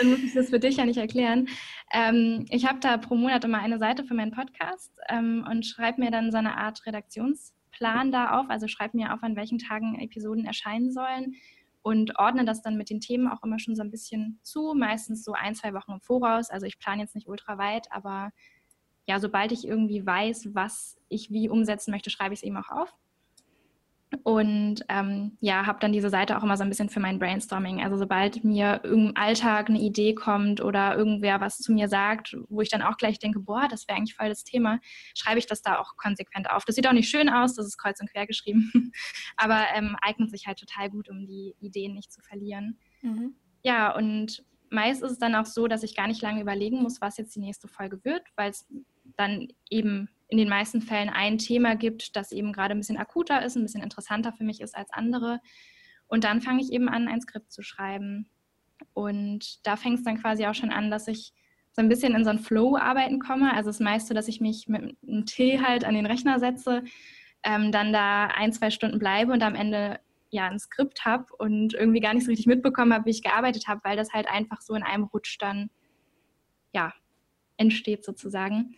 Dann 0.00 0.10
muss 0.10 0.18
ich 0.18 0.34
das 0.34 0.50
für 0.50 0.58
dich 0.58 0.78
ja 0.78 0.84
nicht 0.84 0.96
erklären. 0.96 1.48
Ähm, 1.92 2.44
ich 2.50 2.66
habe 2.66 2.80
da 2.80 2.96
pro 2.96 3.14
Monat 3.14 3.44
immer 3.44 3.60
eine 3.60 3.78
Seite 3.78 4.02
für 4.02 4.14
meinen 4.14 4.32
Podcast 4.32 4.98
ähm, 5.08 5.46
und 5.48 5.64
schreibe 5.64 6.00
mir 6.00 6.10
dann 6.10 6.32
so 6.32 6.38
eine 6.38 6.56
Art 6.56 6.84
Redaktionsplan 6.86 8.10
da 8.10 8.40
auf. 8.40 8.50
Also 8.50 8.66
schreibe 8.66 8.96
mir 8.96 9.14
auf, 9.14 9.22
an 9.22 9.36
welchen 9.36 9.58
Tagen 9.58 9.96
Episoden 10.00 10.44
erscheinen 10.44 10.90
sollen 10.90 11.36
und 11.82 12.18
ordne 12.18 12.44
das 12.44 12.62
dann 12.62 12.76
mit 12.76 12.90
den 12.90 13.00
Themen 13.00 13.28
auch 13.28 13.44
immer 13.44 13.60
schon 13.60 13.76
so 13.76 13.82
ein 13.82 13.92
bisschen 13.92 14.40
zu, 14.42 14.74
meistens 14.76 15.22
so 15.22 15.34
ein, 15.34 15.54
zwei 15.54 15.72
Wochen 15.72 15.92
im 15.92 16.00
Voraus. 16.00 16.50
Also 16.50 16.66
ich 16.66 16.80
plane 16.80 17.02
jetzt 17.02 17.14
nicht 17.14 17.28
ultra 17.28 17.58
weit, 17.58 17.86
aber 17.92 18.32
ja, 19.06 19.20
sobald 19.20 19.52
ich 19.52 19.64
irgendwie 19.64 20.04
weiß, 20.04 20.48
was 20.52 20.98
ich 21.08 21.30
wie 21.30 21.48
umsetzen 21.48 21.92
möchte, 21.92 22.10
schreibe 22.10 22.34
ich 22.34 22.40
es 22.40 22.42
eben 22.42 22.56
auch 22.56 22.70
auf. 22.70 22.92
Und 24.22 24.84
ähm, 24.88 25.36
ja, 25.40 25.66
habe 25.66 25.78
dann 25.80 25.92
diese 25.92 26.10
Seite 26.10 26.36
auch 26.36 26.42
immer 26.42 26.56
so 26.56 26.62
ein 26.62 26.68
bisschen 26.68 26.88
für 26.88 27.00
mein 27.00 27.18
Brainstorming. 27.18 27.82
Also 27.82 27.96
sobald 27.96 28.44
mir 28.44 28.80
im 28.84 29.12
Alltag 29.14 29.68
eine 29.68 29.80
Idee 29.80 30.14
kommt 30.14 30.60
oder 30.60 30.96
irgendwer 30.96 31.40
was 31.40 31.58
zu 31.58 31.72
mir 31.72 31.88
sagt, 31.88 32.36
wo 32.48 32.60
ich 32.60 32.68
dann 32.68 32.82
auch 32.82 32.96
gleich 32.96 33.18
denke, 33.18 33.40
boah, 33.40 33.68
das 33.68 33.86
wäre 33.88 33.98
eigentlich 33.98 34.14
voll 34.14 34.28
das 34.28 34.44
Thema, 34.44 34.80
schreibe 35.14 35.38
ich 35.38 35.46
das 35.46 35.62
da 35.62 35.78
auch 35.78 35.96
konsequent 35.96 36.50
auf. 36.50 36.64
Das 36.64 36.74
sieht 36.74 36.86
auch 36.86 36.92
nicht 36.92 37.10
schön 37.10 37.28
aus, 37.28 37.54
das 37.54 37.66
ist 37.66 37.78
kreuz 37.78 38.00
und 38.00 38.10
quer 38.10 38.26
geschrieben, 38.26 38.70
aber 39.36 39.64
ähm, 39.74 39.96
eignet 40.02 40.30
sich 40.30 40.46
halt 40.46 40.58
total 40.58 40.90
gut, 40.90 41.08
um 41.08 41.26
die 41.26 41.54
Ideen 41.60 41.94
nicht 41.94 42.12
zu 42.12 42.20
verlieren. 42.22 42.78
Mhm. 43.02 43.34
Ja, 43.62 43.94
und 43.94 44.44
meist 44.70 45.02
ist 45.02 45.12
es 45.12 45.18
dann 45.18 45.34
auch 45.34 45.46
so, 45.46 45.66
dass 45.68 45.82
ich 45.82 45.94
gar 45.94 46.06
nicht 46.06 46.22
lange 46.22 46.40
überlegen 46.40 46.82
muss, 46.82 47.00
was 47.00 47.16
jetzt 47.16 47.34
die 47.34 47.40
nächste 47.40 47.68
Folge 47.68 48.04
wird, 48.04 48.22
weil 48.36 48.50
es 48.50 48.66
dann 49.16 49.48
eben 49.70 50.08
in 50.28 50.38
den 50.38 50.48
meisten 50.48 50.82
Fällen 50.82 51.08
ein 51.08 51.38
Thema 51.38 51.76
gibt, 51.76 52.16
das 52.16 52.32
eben 52.32 52.52
gerade 52.52 52.74
ein 52.74 52.78
bisschen 52.78 52.98
akuter 52.98 53.44
ist, 53.44 53.56
ein 53.56 53.62
bisschen 53.62 53.82
interessanter 53.82 54.32
für 54.32 54.44
mich 54.44 54.60
ist 54.60 54.76
als 54.76 54.92
andere. 54.92 55.40
Und 56.08 56.24
dann 56.24 56.40
fange 56.40 56.62
ich 56.62 56.72
eben 56.72 56.88
an, 56.88 57.08
ein 57.08 57.20
Skript 57.20 57.52
zu 57.52 57.62
schreiben. 57.62 58.28
Und 58.92 59.66
da 59.66 59.76
fängt 59.76 59.98
es 59.98 60.04
dann 60.04 60.20
quasi 60.20 60.46
auch 60.46 60.54
schon 60.54 60.70
an, 60.70 60.90
dass 60.90 61.08
ich 61.08 61.32
so 61.72 61.82
ein 61.82 61.88
bisschen 61.88 62.14
in 62.14 62.24
so 62.24 62.30
ein 62.30 62.38
Flow-Arbeiten 62.38 63.20
komme. 63.20 63.52
Also 63.52 63.68
das 63.68 63.80
meiste, 63.80 64.14
dass 64.14 64.28
ich 64.28 64.40
mich 64.40 64.66
mit 64.66 64.96
einem 65.06 65.26
Tee 65.26 65.60
halt 65.60 65.84
an 65.84 65.94
den 65.94 66.06
Rechner 66.06 66.38
setze, 66.38 66.82
ähm, 67.42 67.70
dann 67.70 67.92
da 67.92 68.26
ein, 68.26 68.52
zwei 68.52 68.70
Stunden 68.70 68.98
bleibe 68.98 69.32
und 69.32 69.42
am 69.42 69.54
Ende 69.54 70.00
ja 70.30 70.48
ein 70.48 70.58
Skript 70.58 71.04
habe 71.04 71.26
und 71.38 71.74
irgendwie 71.74 72.00
gar 72.00 72.14
nicht 72.14 72.24
so 72.24 72.30
richtig 72.30 72.46
mitbekommen 72.46 72.92
habe, 72.92 73.04
wie 73.04 73.10
ich 73.10 73.22
gearbeitet 73.22 73.68
habe, 73.68 73.80
weil 73.84 73.96
das 73.96 74.12
halt 74.12 74.28
einfach 74.28 74.60
so 74.60 74.74
in 74.74 74.82
einem 74.82 75.04
Rutsch 75.04 75.36
dann 75.38 75.70
ja 76.72 76.92
entsteht 77.56 78.04
sozusagen. 78.04 78.74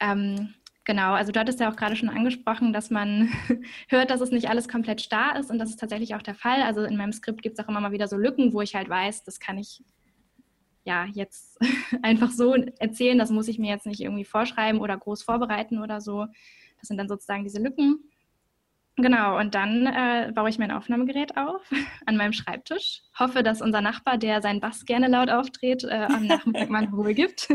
Ähm, 0.00 0.54
Genau, 0.84 1.14
also 1.14 1.32
du 1.32 1.40
hattest 1.40 1.60
ja 1.60 1.70
auch 1.70 1.76
gerade 1.76 1.96
schon 1.96 2.10
angesprochen, 2.10 2.74
dass 2.74 2.90
man 2.90 3.30
hört, 3.88 4.10
dass 4.10 4.20
es 4.20 4.30
nicht 4.30 4.50
alles 4.50 4.68
komplett 4.68 5.00
starr 5.00 5.38
ist 5.38 5.50
und 5.50 5.58
das 5.58 5.70
ist 5.70 5.80
tatsächlich 5.80 6.14
auch 6.14 6.22
der 6.22 6.34
Fall. 6.34 6.62
Also 6.62 6.82
in 6.82 6.96
meinem 6.96 7.12
Skript 7.12 7.42
gibt 7.42 7.58
es 7.58 7.64
auch 7.64 7.68
immer 7.68 7.80
mal 7.80 7.92
wieder 7.92 8.06
so 8.06 8.16
Lücken, 8.16 8.52
wo 8.52 8.60
ich 8.60 8.74
halt 8.74 8.88
weiß, 8.88 9.24
das 9.24 9.40
kann 9.40 9.56
ich 9.56 9.82
ja 10.84 11.06
jetzt 11.06 11.58
einfach 12.02 12.30
so 12.30 12.54
erzählen, 12.54 13.18
das 13.18 13.30
muss 13.30 13.48
ich 13.48 13.58
mir 13.58 13.70
jetzt 13.70 13.86
nicht 13.86 14.00
irgendwie 14.00 14.26
vorschreiben 14.26 14.80
oder 14.80 14.96
groß 14.96 15.22
vorbereiten 15.22 15.80
oder 15.80 16.02
so. 16.02 16.26
Das 16.78 16.88
sind 16.88 16.98
dann 16.98 17.08
sozusagen 17.08 17.44
diese 17.44 17.62
Lücken. 17.62 18.10
Genau, 18.96 19.40
und 19.40 19.56
dann 19.56 19.86
äh, 19.86 20.30
baue 20.32 20.48
ich 20.48 20.58
mein 20.58 20.70
Aufnahmegerät 20.70 21.36
auf 21.36 21.62
an 22.06 22.16
meinem 22.16 22.32
Schreibtisch. 22.32 23.00
Hoffe, 23.18 23.42
dass 23.42 23.60
unser 23.62 23.80
Nachbar, 23.80 24.18
der 24.18 24.40
seinen 24.42 24.60
Bass 24.60 24.84
gerne 24.84 25.08
laut 25.08 25.30
auftritt, 25.30 25.82
äh, 25.82 26.06
am 26.08 26.26
Nachmittag 26.26 26.68
mal 26.68 26.84
Ruhe 26.84 27.14
gibt, 27.14 27.48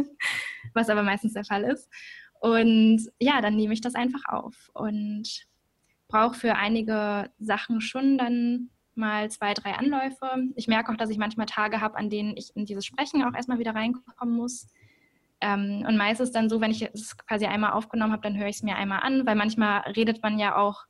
was 0.74 0.90
aber 0.90 1.04
meistens 1.04 1.34
der 1.34 1.46
Fall 1.46 1.64
ist. 1.64 1.88
Und 2.40 3.10
ja, 3.20 3.42
dann 3.42 3.56
nehme 3.56 3.74
ich 3.74 3.82
das 3.82 3.96
einfach 3.96 4.24
auf 4.28 4.72
und 4.74 5.46
brauche 6.08 6.36
für 6.36 6.56
einige 6.56 7.30
Sachen 7.38 7.82
schon 7.82 8.18
dann 8.18 8.70
mal 8.96 9.30
zwei, 9.30 9.54
drei 9.54 9.74
Anläufe. 9.74 10.26
Ich 10.56 10.68
merke 10.68 10.92
auch, 10.92 10.98
dass 10.98 11.10
ich 11.10 11.18
manchmal 11.18 11.46
Tage 11.46 11.82
habe, 11.82 11.98
an 11.98 12.10
denen 12.10 12.36
ich 12.36 12.56
in 12.56 12.66
dieses 12.66 12.86
Sprechen 12.86 13.24
auch 13.24 13.34
erstmal 13.34 13.60
wieder 13.60 13.76
reinkommen 13.76 14.36
muss. 14.36 14.68
Ähm, 15.42 15.86
und 15.88 15.98
meistens 15.98 16.32
dann 16.32 16.50
so, 16.50 16.60
wenn 16.60 16.72
ich 16.72 16.82
es 16.82 17.18
quasi 17.18 17.46
einmal 17.46 17.72
aufgenommen 17.72 18.12
habe, 18.12 18.24
dann 18.24 18.38
höre 18.38 18.48
ich 18.48 18.58
es 18.58 18.64
mir 18.64 18.76
einmal 18.76 19.02
an, 19.02 19.26
weil 19.26 19.36
manchmal 19.36 19.82
redet 19.92 20.22
man 20.22 20.38
ja 20.38 20.58
auch, 20.58 20.86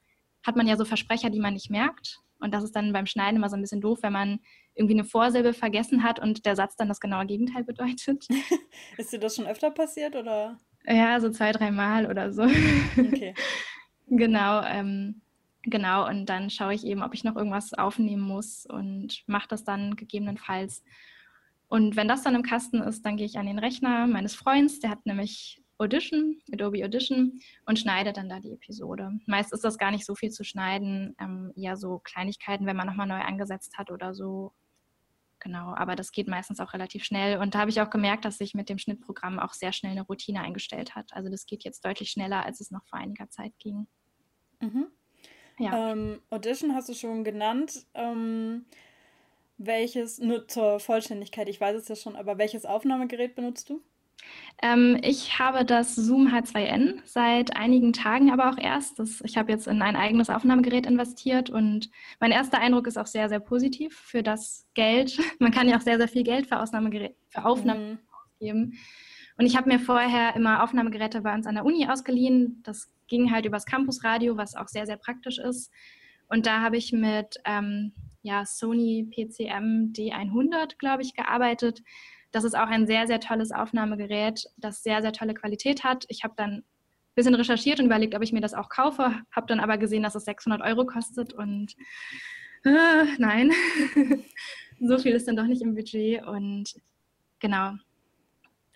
hat 0.46 0.56
man 0.56 0.68
ja 0.68 0.76
so 0.76 0.86
Versprecher, 0.86 1.30
die 1.30 1.40
man 1.40 1.54
nicht 1.54 1.70
merkt. 1.70 2.22
Und 2.40 2.54
das 2.54 2.64
ist 2.64 2.76
dann 2.76 2.94
beim 2.94 3.06
Schneiden 3.06 3.36
immer 3.36 3.50
so 3.50 3.58
ein 3.58 3.62
bisschen 3.62 3.82
doof, 3.82 4.00
wenn 4.02 4.14
man 4.14 4.40
irgendwie 4.74 4.96
eine 4.96 5.04
Vorsilbe 5.04 5.54
vergessen 5.54 6.04
hat 6.04 6.20
und 6.20 6.46
der 6.46 6.56
Satz 6.56 6.76
dann 6.78 6.88
das 6.88 7.02
genaue 7.02 7.26
Gegenteil 7.26 7.64
bedeutet. 7.64 8.28
ist 8.98 9.12
dir 9.12 9.20
das 9.20 9.36
schon 9.36 9.46
öfter 9.46 9.72
passiert 9.72 10.16
oder? 10.16 10.58
Ja, 10.86 11.20
so 11.20 11.30
zwei, 11.30 11.52
dreimal 11.52 12.06
oder 12.06 12.32
so. 12.32 12.44
Okay. 12.44 13.34
genau. 14.08 14.64
Ähm, 14.64 15.22
Genau, 15.64 16.08
und 16.08 16.28
dann 16.28 16.50
schaue 16.50 16.74
ich 16.74 16.86
eben, 16.86 17.04
ob 17.04 17.14
ich 17.14 17.24
noch 17.24 17.36
irgendwas 17.36 17.74
aufnehmen 17.74 18.22
muss 18.22 18.66
und 18.66 19.24
mache 19.28 19.48
das 19.50 19.64
dann 19.64 19.96
gegebenenfalls. 19.96 20.84
Und 21.68 21.96
wenn 21.96 22.08
das 22.08 22.24
dann 22.24 22.36
im 22.36 22.44
Kasten 22.44 22.82
ist, 22.82 23.06
dann 23.06 23.18
gehe 23.18 23.26
ich 23.26 23.38
an 23.38 23.46
den 23.46 23.60
Rechner 23.60 24.08
meines 24.08 24.36
Freundes, 24.36 24.80
der 24.80 24.90
hat 24.90 25.06
nämlich 25.06 25.62
Audition, 25.78 26.42
Adobe 26.52 26.84
Audition 26.84 27.40
und 27.66 27.78
schneide 27.78 28.14
dann 28.14 28.30
da 28.30 28.40
die 28.40 28.54
Episode. 28.54 29.12
Meist 29.28 29.54
ist 29.54 29.64
das 29.64 29.78
gar 29.78 29.92
nicht 29.92 30.06
so 30.06 30.16
viel 30.16 30.32
zu 30.32 30.44
schneiden, 30.44 31.16
ähm, 31.20 31.52
eher 31.56 31.78
so 31.78 32.00
Kleinigkeiten, 32.00 32.66
wenn 32.66 32.76
man 32.76 32.88
nochmal 32.88 33.08
neu 33.08 33.22
angesetzt 33.22 33.78
hat 33.78 33.92
oder 33.92 34.14
so. 34.14 34.54
Genau, 35.40 35.74
aber 35.76 35.96
das 35.96 36.12
geht 36.12 36.28
meistens 36.28 36.60
auch 36.60 36.74
relativ 36.74 37.06
schnell. 37.06 37.40
Und 37.40 37.56
da 37.56 37.60
habe 37.60 37.70
ich 37.70 37.80
auch 37.80 37.90
gemerkt, 37.90 38.26
dass 38.26 38.38
sich 38.38 38.54
mit 38.54 38.68
dem 38.68 38.78
Schnittprogramm 38.78 39.40
auch 39.40 39.54
sehr 39.54 39.72
schnell 39.72 39.94
eine 39.94 40.02
Routine 40.02 40.42
eingestellt 40.42 40.96
hat. 40.96 41.14
Also 41.14 41.30
das 41.30 41.46
geht 41.46 41.64
jetzt 41.64 41.86
deutlich 41.86 42.12
schneller, 42.12 42.46
als 42.46 42.60
es 42.60 42.72
noch 42.72 42.86
vor 42.86 43.00
einiger 43.00 43.30
Zeit 43.30 43.54
ging. 43.58 43.88
Mhm. 44.60 44.88
Ja. 45.58 45.92
Ähm, 45.92 46.22
Audition 46.30 46.74
hast 46.74 46.90
du 46.90 46.94
schon 46.94 47.24
genannt. 47.24 47.86
Ähm, 47.94 48.66
welches, 49.58 50.20
nur 50.20 50.48
zur 50.48 50.80
Vollständigkeit, 50.80 51.50
ich 51.50 51.60
weiß 51.60 51.76
es 51.76 51.88
ja 51.88 51.96
schon, 51.96 52.16
aber 52.16 52.38
welches 52.38 52.66
Aufnahmegerät 52.66 53.36
benutzt 53.36 53.70
du? 53.70 53.82
Ähm, 54.62 54.98
ich 55.02 55.40
habe 55.40 55.64
das 55.64 55.96
Zoom 55.96 56.28
H2N 56.28 57.00
seit 57.06 57.56
einigen 57.56 57.94
Tagen 57.94 58.32
aber 58.32 58.50
auch 58.50 58.58
erst. 58.58 59.00
Ich 59.24 59.38
habe 59.38 59.52
jetzt 59.52 59.68
in 59.68 59.82
ein 59.82 59.96
eigenes 59.96 60.30
Aufnahmegerät 60.30 60.86
investiert 60.86 61.50
und 61.50 61.90
mein 62.20 62.32
erster 62.32 62.60
Eindruck 62.60 62.88
ist 62.88 62.98
auch 62.98 63.08
sehr, 63.08 63.30
sehr 63.30 63.40
positiv 63.40 63.96
für 63.98 64.22
das 64.22 64.68
Geld. 64.74 65.18
Man 65.40 65.52
kann 65.52 65.70
ja 65.70 65.78
auch 65.78 65.82
sehr, 65.82 65.98
sehr 65.98 66.10
viel 66.10 66.24
Geld 66.24 66.48
für, 66.48 66.60
Ausnahmegerät, 66.60 67.16
für 67.30 67.46
Aufnahmen 67.46 67.92
mhm. 67.92 68.00
ausgeben. 68.26 68.80
Und 69.38 69.46
ich 69.46 69.56
habe 69.56 69.70
mir 69.70 69.80
vorher 69.80 70.36
immer 70.36 70.64
Aufnahmegeräte 70.64 71.22
bei 71.22 71.34
uns 71.34 71.48
an 71.48 71.56
der 71.56 71.64
Uni 71.64 71.88
ausgeliehen. 71.88 72.62
Das 72.64 72.92
ging 73.08 73.32
halt 73.32 73.46
übers 73.46 73.66
Campusradio, 73.66 74.36
was 74.36 74.56
auch 74.56 74.68
sehr, 74.68 74.86
sehr 74.86 74.98
praktisch 74.98 75.40
ist. 75.40 75.72
Und 76.28 76.46
da 76.46 76.60
habe 76.60 76.76
ich 76.76 76.92
mit 76.92 77.38
ähm, 77.46 77.94
ja, 78.22 78.46
Sony 78.46 79.08
PCM 79.10 79.94
D100, 79.94 80.78
glaube 80.78 81.04
ich, 81.04 81.14
gearbeitet. 81.14 81.82
Das 82.32 82.44
ist 82.44 82.56
auch 82.56 82.68
ein 82.68 82.88
sehr, 82.88 83.08
sehr 83.08 83.20
tolles 83.20 83.52
Aufnahmegerät, 83.52 84.46
das 84.58 84.84
sehr, 84.84 85.02
sehr 85.02 85.14
tolle 85.14 85.34
Qualität 85.34 85.84
hat. 85.84 86.06
Ich 86.10 86.24
habe 86.24 86.34
dann 86.38 86.52
ein 86.58 86.64
bisschen 87.16 87.36
recherchiert 87.36 87.80
und 87.80 87.88
überlegt, 87.88 88.16
ob 88.16 88.22
ich 88.22 88.34
mir 88.34 88.42
das 88.42 88.54
auch 88.54 88.70
kaufe, 88.70 89.16
habe 89.32 89.48
dann 89.48 89.60
aber 89.60 89.78
gesehen, 89.78 90.04
dass 90.04 90.16
es 90.16 90.26
600 90.26 90.62
Euro 90.62 90.86
kostet 90.86 91.34
und 91.34 91.76
äh, 92.66 93.06
nein, 93.18 93.52
so 94.80 94.98
viel 94.98 95.14
ist 95.14 95.28
dann 95.28 95.36
doch 95.36 95.46
nicht 95.46 95.62
im 95.62 95.76
Budget 95.76 96.24
und 96.26 96.74
genau, 97.40 97.74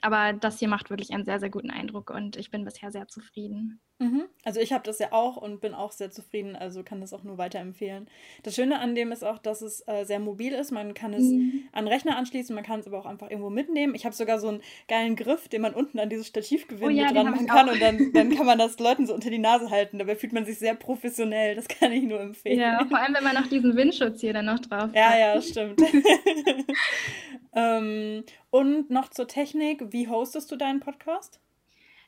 aber 0.03 0.33
das 0.33 0.59
hier 0.59 0.67
macht 0.67 0.89
wirklich 0.89 1.13
einen 1.13 1.23
sehr, 1.23 1.39
sehr 1.39 1.49
guten 1.49 1.71
Eindruck 1.71 2.09
und 2.09 2.35
ich 2.35 2.51
bin 2.51 2.65
bisher 2.65 2.91
sehr 2.91 3.07
zufrieden. 3.07 3.79
Mhm. 3.99 4.23
Also 4.43 4.59
ich 4.59 4.73
habe 4.73 4.83
das 4.83 4.99
ja 4.99 5.13
auch 5.13 5.37
und 5.37 5.61
bin 5.61 5.73
auch 5.73 5.93
sehr 5.93 6.11
zufrieden, 6.11 6.57
also 6.57 6.83
kann 6.83 6.99
das 6.99 7.13
auch 7.13 7.23
nur 7.23 7.37
weiterempfehlen. 7.37 8.09
Das 8.43 8.53
Schöne 8.53 8.79
an 8.79 8.95
dem 8.95 9.13
ist 9.13 9.23
auch, 9.23 9.37
dass 9.37 9.61
es 9.61 9.81
äh, 9.87 10.03
sehr 10.03 10.19
mobil 10.19 10.51
ist. 10.51 10.71
Man 10.71 10.93
kann 10.93 11.13
es 11.13 11.23
mhm. 11.23 11.63
an 11.71 11.87
Rechner 11.87 12.17
anschließen, 12.17 12.53
man 12.53 12.65
kann 12.65 12.81
es 12.81 12.87
aber 12.87 12.99
auch 12.99 13.05
einfach 13.05 13.29
irgendwo 13.29 13.49
mitnehmen. 13.49 13.95
Ich 13.95 14.03
habe 14.03 14.13
sogar 14.13 14.39
so 14.39 14.49
einen 14.49 14.61
geilen 14.89 15.15
Griff, 15.15 15.47
den 15.47 15.61
man 15.61 15.73
unten 15.73 15.99
an 15.99 16.09
dieses 16.09 16.27
Stativgewinde 16.27 16.85
oh, 16.85 16.89
ja, 16.89 17.13
dran 17.13 17.31
machen 17.31 17.47
kann 17.47 17.69
und 17.69 17.81
dann, 17.81 18.11
dann 18.11 18.29
kann 18.35 18.45
man 18.45 18.57
das 18.57 18.77
Leuten 18.79 19.07
so 19.07 19.13
unter 19.13 19.29
die 19.29 19.39
Nase 19.39 19.69
halten. 19.69 19.99
Dabei 19.99 20.17
fühlt 20.17 20.33
man 20.33 20.43
sich 20.43 20.59
sehr 20.59 20.75
professionell. 20.75 21.55
Das 21.55 21.69
kann 21.69 21.93
ich 21.93 22.03
nur 22.03 22.19
empfehlen. 22.19 22.59
Ja, 22.59 22.85
vor 22.89 22.99
allem 22.99 23.13
wenn 23.13 23.23
man 23.23 23.35
noch 23.35 23.47
diesen 23.47 23.77
Windschutz 23.77 24.19
hier 24.19 24.33
dann 24.33 24.47
noch 24.47 24.59
drauf 24.59 24.89
hat. 24.89 24.95
Ja, 24.95 25.17
ja, 25.17 25.41
stimmt. 25.41 25.79
ähm, 27.55 28.23
und 28.49 28.89
noch 28.89 29.09
zur 29.09 29.27
Technik, 29.27 29.91
wie 29.91 30.07
hostest 30.07 30.51
du 30.51 30.55
deinen 30.55 30.79
Podcast? 30.79 31.39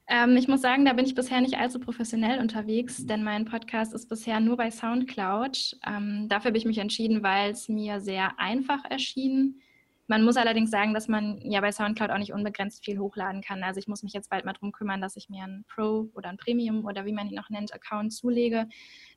Ähm, 0.07 0.37
ich 0.37 0.47
muss 0.47 0.61
sagen, 0.61 0.85
da 0.85 0.93
bin 0.93 1.05
ich 1.05 1.15
bisher 1.15 1.41
nicht 1.41 1.57
allzu 1.57 1.79
professionell 1.79 2.39
unterwegs, 2.39 3.05
denn 3.07 3.23
mein 3.23 3.45
Podcast 3.45 3.93
ist 3.93 4.07
bisher 4.07 4.39
nur 4.39 4.55
bei 4.55 4.69
SoundCloud. 4.69 5.77
Ähm, 5.87 6.27
dafür 6.29 6.49
habe 6.49 6.57
ich 6.57 6.65
mich 6.65 6.77
entschieden, 6.77 7.23
weil 7.23 7.51
es 7.51 7.69
mir 7.69 7.99
sehr 7.99 8.39
einfach 8.39 8.85
erschien. 8.89 9.61
Man 10.07 10.23
muss 10.23 10.37
allerdings 10.37 10.69
sagen, 10.69 10.93
dass 10.93 11.07
man 11.07 11.41
ja 11.41 11.59
bei 11.61 11.71
SoundCloud 11.71 12.11
auch 12.11 12.19
nicht 12.19 12.33
unbegrenzt 12.33 12.85
viel 12.85 12.99
hochladen 12.99 13.41
kann. 13.41 13.63
Also 13.63 13.79
ich 13.79 13.87
muss 13.87 14.03
mich 14.03 14.13
jetzt 14.13 14.29
bald 14.29 14.45
mal 14.45 14.53
darum 14.53 14.71
kümmern, 14.71 15.01
dass 15.01 15.15
ich 15.15 15.29
mir 15.29 15.43
einen 15.43 15.65
Pro 15.67 16.11
oder 16.13 16.29
ein 16.29 16.37
Premium 16.37 16.85
oder 16.85 17.05
wie 17.05 17.13
man 17.13 17.27
ihn 17.27 17.33
noch 17.33 17.49
nennt, 17.49 17.73
Account 17.73 18.13
zulege, 18.13 18.69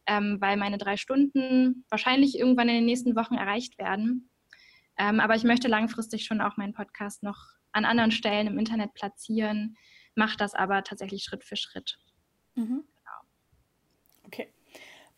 ähm, 0.06 0.38
weil 0.40 0.56
meine 0.56 0.78
drei 0.78 0.96
Stunden 0.96 1.84
wahrscheinlich 1.90 2.38
irgendwann 2.38 2.70
in 2.70 2.76
den 2.76 2.86
nächsten 2.86 3.14
Wochen 3.14 3.34
erreicht 3.34 3.76
werden. 3.76 4.30
Ähm, 4.98 5.20
aber 5.20 5.36
ich 5.36 5.44
möchte 5.44 5.68
langfristig 5.68 6.24
schon 6.24 6.40
auch 6.40 6.56
meinen 6.56 6.74
Podcast 6.74 7.22
noch 7.22 7.38
an 7.72 7.84
anderen 7.84 8.10
Stellen 8.10 8.46
im 8.46 8.58
Internet 8.58 8.94
platzieren 8.94 9.76
mache 10.18 10.36
das 10.36 10.54
aber 10.54 10.84
tatsächlich 10.84 11.22
Schritt 11.22 11.44
für 11.44 11.56
Schritt. 11.56 11.98
Mhm. 12.56 12.84
Genau. 12.84 14.24
Okay. 14.24 14.52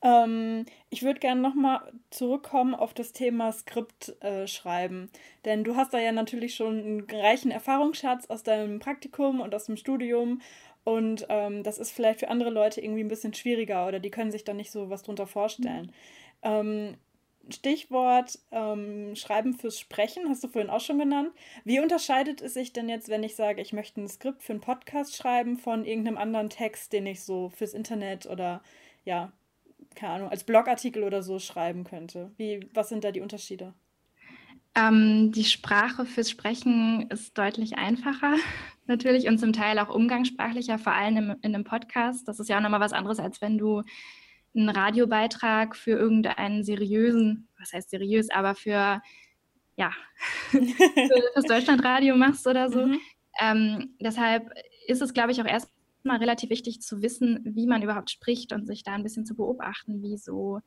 Ähm, 0.03 0.67
ich 0.91 1.03
würde 1.03 1.19
gerne 1.19 1.41
nochmal 1.41 1.93
zurückkommen 2.11 2.75
auf 2.75 2.95
das 2.95 3.13
Thema 3.13 3.51
Skript 3.51 4.15
äh, 4.23 4.47
schreiben. 4.47 5.11
Denn 5.45 5.65
du 5.65 5.75
hast 5.75 5.93
da 5.93 5.99
ja 5.99 6.13
natürlich 6.13 6.55
schon 6.55 6.79
einen 6.79 7.11
reichen 7.11 7.51
Erfahrungsschatz 7.51 8.27
aus 8.27 8.43
deinem 8.43 8.79
Praktikum 8.79 9.41
und 9.41 9.55
aus 9.55 9.65
dem 9.65 9.77
Studium. 9.77 10.41
Und 10.85 11.27
ähm, 11.29 11.63
das 11.63 11.79
ist 11.79 11.91
vielleicht 11.91 12.21
für 12.21 12.29
andere 12.29 12.51
Leute 12.51 12.81
irgendwie 12.81 13.05
ein 13.05 13.09
bisschen 13.09 13.35
schwieriger 13.35 13.87
oder 13.87 14.01
die 14.01 14.11
können 14.11 14.31
sich 14.31 14.45
da 14.45 14.55
nicht 14.55 14.71
so 14.71 14.91
was 14.91 15.03
drunter 15.03 15.27
vorstellen. 15.27 15.87
Mhm. 15.87 15.93
Ähm, 16.43 16.97
Stichwort 17.53 18.39
ähm, 18.51 19.15
Schreiben 19.17 19.55
fürs 19.55 19.79
Sprechen, 19.79 20.29
hast 20.29 20.45
du 20.45 20.49
vorhin 20.49 20.71
auch 20.71 20.81
schon 20.81 20.99
genannt. 20.99 21.31
Wie 21.65 21.81
unterscheidet 21.81 22.41
es 22.41 22.55
sich 22.55 22.73
denn 22.73 22.89
jetzt, 22.89 23.09
wenn 23.09 23.23
ich 23.23 23.37
sage, 23.37 23.61
ich 23.61 23.73
möchte 23.73 24.01
ein 24.01 24.09
Skript 24.09 24.43
für 24.43 24.53
einen 24.53 24.61
Podcast 24.61 25.17
schreiben 25.17 25.57
von 25.57 25.85
irgendeinem 25.85 26.19
anderen 26.19 26.51
Text, 26.51 26.93
den 26.93 27.07
ich 27.07 27.23
so 27.23 27.51
fürs 27.51 27.75
Internet 27.75 28.27
oder 28.27 28.63
ja, 29.05 29.33
keine 29.95 30.15
Ahnung, 30.15 30.31
als 30.31 30.45
Blogartikel 30.45 31.03
oder 31.03 31.23
so 31.23 31.39
schreiben 31.39 31.85
könnte? 31.85 32.31
Wie, 32.37 32.69
was 32.73 32.89
sind 32.89 33.05
da 33.05 33.13
die 33.13 33.21
Unterschiede? 33.21 33.75
Ähm, 34.75 35.33
die 35.33 35.45
Sprache 35.45 36.07
fürs 36.07 36.31
Sprechen 36.31 37.11
ist 37.11 37.37
deutlich 37.37 37.77
einfacher 37.77 38.37
natürlich 38.87 39.27
und 39.29 39.39
zum 39.39 39.53
Teil 39.53 39.79
auch 39.79 39.89
umgangssprachlicher, 39.89 40.79
vor 40.79 40.93
allem 40.93 41.17
im, 41.17 41.37
in 41.43 41.55
einem 41.55 41.65
Podcast. 41.65 42.29
Das 42.29 42.39
ist 42.39 42.49
ja 42.49 42.59
auch 42.59 42.63
nochmal 42.63 42.81
was 42.81 42.93
anderes, 42.93 43.19
als 43.19 43.41
wenn 43.41 43.59
du 43.59 43.83
einen 44.55 44.69
Radiobeitrag 44.69 45.77
für 45.77 45.93
irgendeinen 45.93 46.65
seriösen, 46.65 47.49
was 47.59 47.73
heißt 47.73 47.91
seriös, 47.91 48.31
aber 48.31 48.55
für, 48.55 49.01
ja, 49.77 49.93
für 50.51 51.23
das 51.35 51.45
Deutschlandradio 51.45 52.17
machst 52.17 52.47
oder 52.47 52.71
so. 52.71 52.87
Mhm. 52.87 53.01
Ähm, 53.41 53.95
deshalb 54.01 54.51
ist 54.87 55.03
es, 55.03 55.15
glaube 55.15 55.33
ich, 55.33 55.41
auch 55.41 55.47
erstmal 55.47 56.19
relativ 56.19 56.51
wichtig 56.51 56.83
zu 56.83 57.03
wissen, 57.03 57.41
wie 57.45 57.67
man 57.67 57.83
überhaupt 57.83 58.11
spricht 58.11 58.53
und 58.53 58.67
sich 58.67 58.83
da 58.83 58.93
ein 58.93 59.03
bisschen 59.03 59.25
zu 59.25 59.37
beobachten, 59.37 60.03
wie 60.03 60.17
so, 60.17 60.61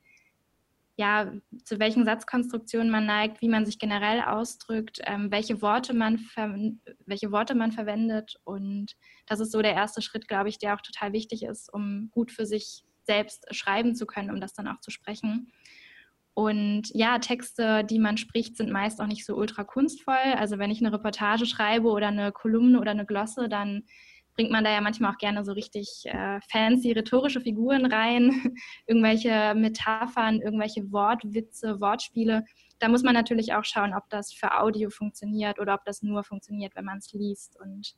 ja, 0.95 1.33
zu 1.65 1.79
welchen 1.79 2.05
Satzkonstruktionen 2.05 2.89
man 2.89 3.05
neigt, 3.05 3.41
wie 3.41 3.49
man 3.49 3.65
sich 3.65 3.79
generell 3.79 4.21
ausdrückt, 4.21 5.01
ähm, 5.05 5.31
welche, 5.31 5.61
Worte 5.61 5.93
man 5.93 6.19
welche 7.05 7.31
Worte 7.31 7.55
man 7.55 7.71
verwendet. 7.71 8.39
Und 8.45 8.95
das 9.25 9.39
ist 9.39 9.51
so 9.51 9.61
der 9.61 9.73
erste 9.73 10.01
Schritt, 10.01 10.27
glaube 10.27 10.49
ich, 10.49 10.59
der 10.59 10.75
auch 10.75 10.81
total 10.81 11.11
wichtig 11.11 11.43
ist, 11.43 11.73
um 11.73 12.09
gut 12.11 12.31
für 12.31 12.45
sich 12.45 12.85
selbst 13.05 13.45
schreiben 13.53 13.95
zu 13.95 14.05
können, 14.05 14.31
um 14.31 14.41
das 14.41 14.53
dann 14.53 14.67
auch 14.67 14.79
zu 14.79 14.91
sprechen. 14.91 15.51
Und 16.35 16.89
ja, 16.93 17.19
Texte, 17.19 17.83
die 17.83 17.99
man 17.99 18.17
spricht, 18.17 18.57
sind 18.57 18.71
meist 18.71 18.99
auch 18.99 19.07
nicht 19.07 19.25
so 19.25 19.35
ultra 19.35 19.63
kunstvoll. 19.63 20.33
Also 20.35 20.57
wenn 20.57 20.71
ich 20.71 20.79
eine 20.79 20.91
Reportage 20.91 21.45
schreibe 21.45 21.89
oder 21.89 22.07
eine 22.07 22.31
Kolumne 22.31 22.79
oder 22.79 22.91
eine 22.91 23.05
Glosse, 23.05 23.49
dann 23.49 23.83
bringt 24.35 24.49
man 24.49 24.63
da 24.63 24.71
ja 24.71 24.81
manchmal 24.81 25.11
auch 25.11 25.19
gerne 25.19 25.45
so 25.45 25.51
richtig 25.51 26.03
äh, 26.05 26.39
fancy 26.51 26.91
rhetorische 26.91 27.41
Figuren 27.41 27.85
rein, 27.85 28.55
irgendwelche 28.87 29.53
Metaphern, 29.55 30.41
irgendwelche 30.41 30.91
Wortwitze, 30.91 31.79
Wortspiele. 31.79 32.43
Da 32.79 32.87
muss 32.87 33.03
man 33.03 33.13
natürlich 33.13 33.53
auch 33.53 33.63
schauen, 33.63 33.93
ob 33.93 34.09
das 34.09 34.33
für 34.33 34.59
Audio 34.59 34.89
funktioniert 34.89 35.59
oder 35.59 35.75
ob 35.75 35.85
das 35.85 36.01
nur 36.01 36.23
funktioniert, 36.23 36.75
wenn 36.75 36.85
man 36.85 36.97
es 36.97 37.13
liest. 37.13 37.59
Und 37.61 37.93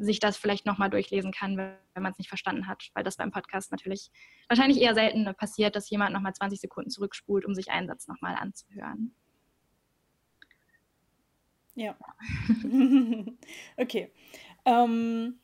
sich 0.00 0.20
das 0.20 0.36
vielleicht 0.36 0.66
nochmal 0.66 0.90
durchlesen 0.90 1.32
kann, 1.32 1.56
wenn 1.56 2.02
man 2.02 2.12
es 2.12 2.18
nicht 2.18 2.28
verstanden 2.28 2.66
hat, 2.66 2.90
weil 2.94 3.04
das 3.04 3.16
beim 3.16 3.30
Podcast 3.30 3.70
natürlich 3.70 4.10
wahrscheinlich 4.48 4.80
eher 4.80 4.94
selten 4.94 5.24
passiert, 5.34 5.76
dass 5.76 5.90
jemand 5.90 6.12
nochmal 6.12 6.34
20 6.34 6.60
Sekunden 6.60 6.90
zurückspult, 6.90 7.44
um 7.44 7.54
sich 7.54 7.70
einen 7.70 7.88
Satz 7.88 8.06
nochmal 8.08 8.36
anzuhören. 8.36 9.14
Ja. 11.74 11.96
okay. 13.76 14.10
Ähm, 14.64 15.38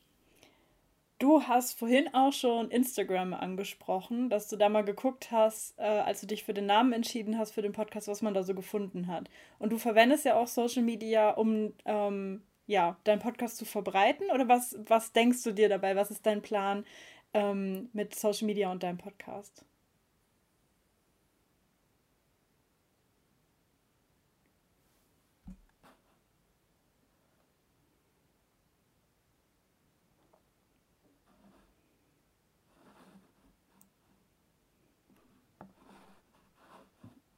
du 1.21 1.43
hast 1.43 1.79
vorhin 1.79 2.13
auch 2.13 2.33
schon 2.33 2.71
Instagram 2.71 3.35
angesprochen, 3.35 4.31
dass 4.31 4.49
du 4.49 4.57
da 4.57 4.69
mal 4.69 4.85
geguckt 4.85 5.31
hast, 5.31 5.79
äh, 5.79 5.83
als 5.83 6.21
du 6.21 6.27
dich 6.27 6.43
für 6.43 6.53
den 6.53 6.67
Namen 6.67 6.93
entschieden 6.93 7.39
hast 7.39 7.53
für 7.53 7.63
den 7.63 7.73
Podcast, 7.73 8.09
was 8.09 8.21
man 8.21 8.35
da 8.35 8.43
so 8.43 8.55
gefunden 8.55 9.07
hat. 9.07 9.31
Und 9.61 9.71
du 9.71 9.79
verwendest 9.79 10.25
ja 10.25 10.35
auch 10.35 10.49
Social 10.49 10.83
Media, 10.83 11.31
um 11.31 11.73
ähm, 11.85 12.43
ja, 12.67 12.97
deinen 13.05 13.21
Podcast 13.21 13.57
zu 13.57 13.65
verbreiten? 13.65 14.31
Oder 14.31 14.49
was, 14.49 14.77
was 14.87 15.13
denkst 15.13 15.43
du 15.43 15.53
dir 15.53 15.69
dabei? 15.69 15.97
Was 15.97 16.11
ist 16.11 16.27
dein 16.27 16.43
Plan 16.43 16.85
ähm, 17.33 17.89
mit 17.93 18.15
Social 18.15 18.47
Media 18.47 18.71
und 18.71 18.83
deinem 18.83 18.99
Podcast? 18.99 19.65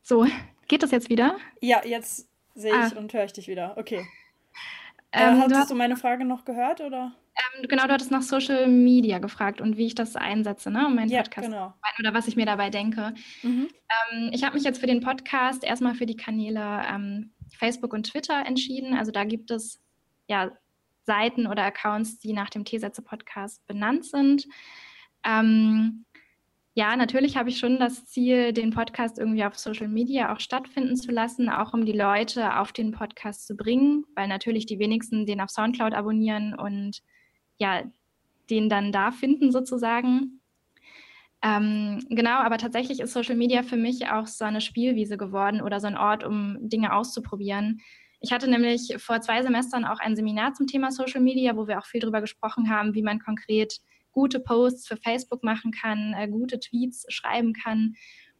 So, 0.02 0.24
geht 0.68 0.84
das 0.84 0.92
jetzt 0.92 1.10
wieder? 1.10 1.36
Ja, 1.60 1.84
jetzt 1.84 2.28
sehe 2.54 2.70
ich 2.70 2.94
ah. 2.94 2.96
und 2.96 3.12
höre 3.12 3.24
ich 3.24 3.32
dich 3.32 3.48
wieder. 3.48 3.76
Okay. 3.76 4.06
Ähm, 5.16 5.35
äh, 5.35 5.40
hattest 5.40 5.50
du, 5.50 5.57
hast, 5.57 5.70
du 5.70 5.74
meine 5.74 5.96
Frage 5.96 6.24
noch 6.24 6.44
gehört 6.44 6.81
oder? 6.81 7.12
Ähm, 7.37 7.68
genau, 7.68 7.87
du 7.87 7.92
hattest 7.92 8.11
nach 8.11 8.22
Social 8.22 8.66
Media 8.66 9.18
gefragt 9.18 9.61
und 9.61 9.76
wie 9.76 9.87
ich 9.87 9.94
das 9.94 10.14
einsetze, 10.14 10.70
ne, 10.70 10.87
um 10.87 10.94
meinen 10.94 11.11
ja, 11.11 11.22
Podcast 11.22 11.48
genau. 11.48 11.74
oder 11.98 12.14
was 12.14 12.29
ich 12.29 12.37
mir 12.37 12.46
dabei 12.46 12.70
denke. 12.70 13.14
Mhm. 13.42 13.68
Ähm, 14.12 14.31
ich 14.33 14.44
habe 14.44 14.55
mich 14.55 14.64
jetzt 14.64 14.79
für 14.79 14.87
den 14.87 15.00
Podcast 15.00 15.64
erstmal 15.64 15.94
für 15.94 16.07
die 16.07 16.16
Kanäle 16.16 16.83
ähm, 16.88 17.33
Facebook 17.59 17.92
und 17.92 18.11
Twitter 18.11 18.44
entschieden. 18.46 18.94
Also 18.94 19.11
da 19.11 19.24
gibt 19.24 19.50
es 19.50 19.81
ja 20.29 20.50
Seiten 21.05 21.46
oder 21.46 21.64
Accounts, 21.64 22.18
die 22.18 22.33
nach 22.33 22.50
dem 22.50 22.64
T-Sätze-Podcast 22.64 23.66
benannt 23.66 24.05
sind. 24.05 24.46
Ähm, 25.24 26.05
ja, 26.78 26.94
natürlich 26.94 27.38
habe 27.38 27.48
ich 27.48 27.58
schon 27.58 27.78
das 27.78 28.04
Ziel, 28.04 28.52
den 28.52 28.70
Podcast 28.70 29.18
irgendwie 29.18 29.44
auf 29.44 29.58
Social 29.58 29.88
Media 29.88 30.30
auch 30.34 30.40
stattfinden 30.40 30.94
zu 30.94 31.10
lassen, 31.10 31.48
auch 31.48 31.72
um 31.72 31.86
die 31.86 31.92
Leute 31.92 32.58
auf 32.58 32.70
den 32.70 32.92
Podcast 32.92 33.46
zu 33.46 33.56
bringen, 33.56 34.04
weil 34.14 34.28
natürlich 34.28 34.66
die 34.66 34.78
wenigsten 34.78 35.24
den 35.24 35.40
auf 35.40 35.48
Soundcloud 35.48 35.94
abonnieren 35.94 36.54
und 36.54 37.00
ja, 37.56 37.82
den 38.50 38.68
dann 38.68 38.92
da 38.92 39.10
finden 39.10 39.52
sozusagen. 39.52 40.42
Ähm, 41.42 42.04
genau, 42.10 42.40
aber 42.40 42.58
tatsächlich 42.58 43.00
ist 43.00 43.14
Social 43.14 43.36
Media 43.36 43.62
für 43.62 43.78
mich 43.78 44.08
auch 44.10 44.26
so 44.26 44.44
eine 44.44 44.60
Spielwiese 44.60 45.16
geworden 45.16 45.62
oder 45.62 45.80
so 45.80 45.86
ein 45.86 45.96
Ort, 45.96 46.24
um 46.24 46.58
Dinge 46.60 46.92
auszuprobieren. 46.92 47.80
Ich 48.20 48.32
hatte 48.32 48.50
nämlich 48.50 48.96
vor 48.98 49.22
zwei 49.22 49.42
Semestern 49.42 49.86
auch 49.86 49.98
ein 49.98 50.14
Seminar 50.14 50.52
zum 50.52 50.66
Thema 50.66 50.90
Social 50.90 51.22
Media, 51.22 51.56
wo 51.56 51.68
wir 51.68 51.78
auch 51.78 51.86
viel 51.86 52.00
darüber 52.00 52.20
gesprochen 52.20 52.68
haben, 52.68 52.92
wie 52.92 53.02
man 53.02 53.18
konkret 53.18 53.80
gute 54.16 54.40
Posts 54.40 54.88
für 54.88 54.96
Facebook 54.96 55.44
machen 55.44 55.72
kann, 55.72 56.14
äh, 56.14 56.26
gute 56.26 56.59
Tweets 56.59 57.05
schreiben 57.09 57.52
kann. 57.52 57.94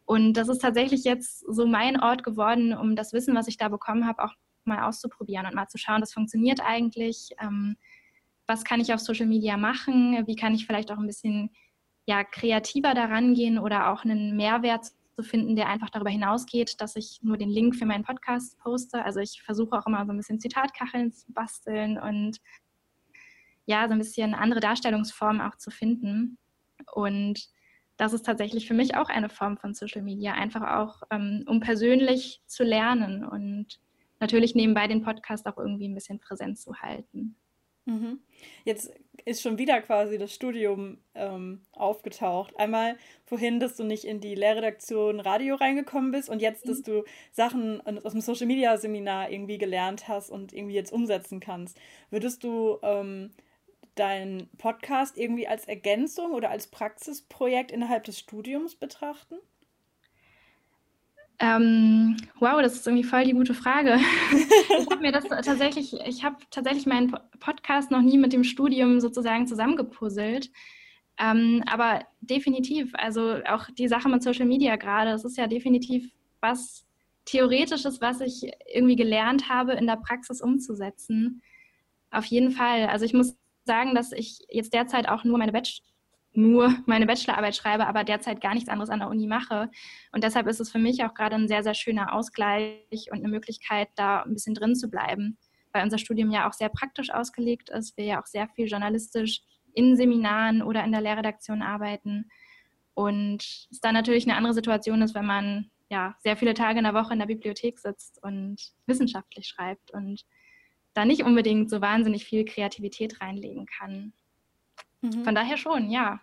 Und 0.07 0.33
das 0.33 0.49
ist 0.49 0.63
tatsächlich 0.63 1.05
jetzt 1.05 1.45
so 1.47 1.67
mein 1.67 2.01
Ort 2.01 2.25
geworden, 2.25 2.73
um 2.73 2.97
das 2.97 3.13
Wissen, 3.13 3.35
was 3.35 3.47
ich 3.47 3.59
da 3.59 3.69
bekommen 3.69 4.07
habe, 4.07 4.25
auch 4.25 4.33
mal 4.65 4.89
auszuprobieren 4.89 5.45
und 5.45 5.55
mal 5.55 5.69
zu 5.69 5.77
schauen, 5.77 6.01
was 6.01 6.15
funktioniert 6.15 6.61
eigentlich, 6.65 7.31
ähm, 7.43 7.77
was 8.47 8.65
kann 8.65 8.81
ich 8.81 8.95
auf 8.95 9.01
Social 9.01 9.27
Media 9.27 9.59
machen, 9.59 10.27
wie 10.27 10.35
kann 10.35 10.55
ich 10.55 10.67
vielleicht 10.67 10.91
auch 10.91 10.99
ein 10.99 11.07
bisschen 11.07 11.51
ja, 12.07 12.25
kreativer 12.25 12.95
daran 12.95 13.35
gehen 13.35 13.59
oder 13.59 13.93
auch 13.93 14.03
einen 14.03 14.35
Mehrwert 14.35 14.87
zu 15.15 15.23
finden, 15.23 15.57
der 15.57 15.69
einfach 15.69 15.91
darüber 15.91 16.11
hinausgeht, 16.11 16.81
dass 16.81 16.97
ich 16.97 17.19
nur 17.23 17.37
den 17.37 17.51
Link 17.51 17.77
für 17.77 17.85
meinen 17.85 18.05
Podcast 18.05 18.59
poste. 18.61 19.05
Also 19.05 19.21
ich 19.21 19.43
versuche 19.43 19.77
auch 19.77 19.87
immer 19.87 20.07
so 20.07 20.13
ein 20.13 20.17
bisschen 20.17 20.41
Zitatkacheln 20.41 21.13
zu 21.13 21.31
basteln 21.33 21.99
und 21.99 22.41
ja, 23.67 23.87
so 23.87 23.93
ein 23.93 23.99
bisschen 23.99 24.35
andere 24.35 24.61
Darstellungsformen 24.61 25.43
auch 25.43 25.57
zu 25.57 25.71
finden. 25.71 26.39
Und 26.95 27.49
das 27.97 28.13
ist 28.13 28.25
tatsächlich 28.25 28.67
für 28.67 28.75
mich 28.75 28.97
auch 28.97 29.09
eine 29.09 29.29
Form 29.29 29.57
von 29.57 29.75
Social 29.75 30.03
Media, 30.03 30.33
einfach 30.33 30.63
auch, 30.63 31.03
ähm, 31.11 31.45
um 31.47 31.61
persönlich 31.61 32.43
zu 32.47 32.63
lernen 32.63 33.25
und 33.25 33.81
natürlich 34.21 34.55
nebenbei 34.55 34.87
den 34.87 35.03
Podcast 35.03 35.47
auch 35.47 35.59
irgendwie 35.59 35.89
ein 35.89 35.95
bisschen 35.95 36.21
präsent 36.21 36.59
zu 36.59 36.77
halten. 36.81 37.37
Mhm. 37.87 38.19
Jetzt 38.65 38.93
ist 39.25 39.43
schon 39.43 39.59
wieder 39.59 39.81
quasi 39.81 40.19
das 40.19 40.35
Studium 40.35 40.99
ähm, 41.15 41.63
aufgetaucht. 41.73 42.59
Einmal 42.59 42.97
vorhin, 43.25 43.61
dass 43.61 43.77
du 43.77 43.85
nicht 43.85 44.05
in 44.05 44.21
die 44.21 44.35
Lehrredaktion 44.35 45.21
Radio 45.21 45.55
reingekommen 45.55 46.11
bist 46.11 46.29
und 46.29 46.43
jetzt, 46.43 46.69
dass 46.69 46.79
mhm. 46.79 46.85
du 46.85 47.05
Sachen 47.31 47.81
aus 48.05 48.13
dem 48.13 48.21
Social 48.21 48.47
Media 48.47 48.77
Seminar 48.77 49.31
irgendwie 49.31 49.57
gelernt 49.57 50.09
hast 50.09 50.31
und 50.31 50.53
irgendwie 50.53 50.75
jetzt 50.75 50.93
umsetzen 50.93 51.39
kannst. 51.39 51.79
Würdest 52.11 52.43
du 52.43 52.79
ähm, 52.83 53.31
deinen 53.97 54.49
Podcast 54.59 55.19
irgendwie 55.19 55.49
als 55.49 55.67
Ergänzung 55.67 56.33
oder 56.33 56.51
als 56.51 56.69
Praxisprojekt 56.69 57.73
innerhalb 57.73 58.05
des 58.05 58.19
Studiums 58.19 58.75
betrachten? 58.75 59.37
Ähm, 61.39 62.17
wow, 62.39 62.63
das 62.63 62.75
ist 62.77 62.87
irgendwie 62.87 63.05
voll 63.05 63.25
die 63.25 63.33
gute 63.33 63.53
Frage. 63.53 63.99
ich 64.33 64.91
habe 64.91 65.03
mir 65.03 65.13
das 65.13 65.25
tatsächlich, 65.25 65.95
ich 66.07 66.25
habe 66.25 66.37
tatsächlich 66.51 66.87
meinen 66.87 67.15
Podcast 67.41 67.91
noch 67.91 68.01
nie 68.01 68.17
mit 68.17 68.33
dem 68.33 68.45
Studium 68.45 69.01
sozusagen 69.01 69.47
zusammengepuzzelt. 69.47 70.51
Ähm, 71.19 71.63
aber 71.67 72.05
definitiv, 72.21 72.93
also 72.95 73.39
auch 73.49 73.67
die 73.71 73.89
Sache 73.89 74.09
mit 74.09 74.23
Social 74.23 74.47
Media 74.47 74.77
gerade, 74.77 75.11
das 75.11 75.25
ist 75.25 75.37
ja 75.37 75.47
definitiv 75.47 76.11
was 76.41 76.87
Theoretisches, 77.27 78.01
was 78.01 78.21
ich 78.21 78.53
irgendwie 78.73 78.97
gelernt 78.97 79.49
habe, 79.49 79.73
in 79.73 79.87
der 79.87 79.97
Praxis 79.97 80.41
umzusetzen. 80.41 81.43
Auf 82.11 82.25
jeden 82.27 82.53
Fall. 82.53 82.87
Also 82.87 83.05
ich 83.05 83.15
muss 83.15 83.37
sagen, 83.67 83.95
dass 83.95 84.13
ich 84.13 84.39
jetzt 84.49 84.73
derzeit 84.73 85.09
auch 85.09 85.25
nur 85.25 85.39
meine, 85.39 85.53
Bachelor 85.53 85.85
nur 86.37 86.75
meine 86.87 87.07
Bachelorarbeit 87.07 87.57
schreibe, 87.57 87.87
aber 87.87 88.05
derzeit 88.05 88.41
gar 88.41 88.55
nichts 88.55 88.69
anderes 88.69 88.91
an 88.91 89.01
der 89.01 89.09
Uni 89.09 89.27
mache. 89.27 89.71
Und 90.13 90.23
deshalb 90.23 90.47
ist 90.47 90.61
es 90.61 90.71
für 90.71 90.79
mich 90.79 91.03
auch 91.05 91.15
gerade 91.15 91.35
ein 91.35 91.49
sehr, 91.49 91.63
sehr 91.63 91.75
schöner 91.75 92.13
Ausgleich 92.13 93.11
und 93.11 93.19
eine 93.19 93.29
Möglichkeit, 93.29 93.89
da 93.97 94.23
ein 94.23 94.35
bisschen 94.35 94.55
drin 94.55 94.75
zu 94.75 94.89
bleiben, 94.89 95.39
weil 95.73 95.85
unser 95.85 95.99
Studium 95.99 96.31
ja 96.31 96.49
auch 96.49 96.53
sehr 96.53 96.69
praktisch 96.69 97.11
ausgelegt 97.11 97.71
ist. 97.71 97.97
Wir 97.97 98.05
ja 98.05 98.23
auch 98.23 98.27
sehr 98.27 98.49
viel 98.49 98.67
journalistisch 98.67 99.43
in 99.73 99.97
Seminaren 99.97 100.63
oder 100.63 100.85
in 100.85 100.93
der 100.93 101.01
Lehrredaktion 101.01 101.63
arbeiten. 101.63 102.31
Und 102.95 103.69
es 103.71 103.81
dann 103.81 103.95
natürlich 103.95 104.25
eine 104.25 104.37
andere 104.37 104.55
Situation 104.55 105.03
ist, 105.03 105.15
wenn 105.15 105.27
man 105.27 105.71
ja 105.91 106.17
sehr 106.21 106.37
viele 106.37 106.55
Tage 106.55 106.79
in 106.79 106.85
der 106.85 106.95
Woche 106.95 107.13
in 107.13 107.19
der 107.19 107.27
Bibliothek 107.27 107.79
sitzt 107.79 108.23
und 108.23 108.57
wissenschaftlich 108.87 109.47
schreibt 109.47 109.93
und 109.93 110.25
da 110.97 111.05
nicht 111.05 111.23
unbedingt 111.23 111.71
so 111.71 111.81
wahnsinnig 111.81 112.25
viel 112.25 112.45
Kreativität 112.45 113.21
reinlegen 113.21 113.67
kann. 113.67 114.13
Mhm. 115.03 115.25
Von 115.25 115.35
daher 115.35 115.57
schon, 115.57 115.91
ja. 115.91 116.21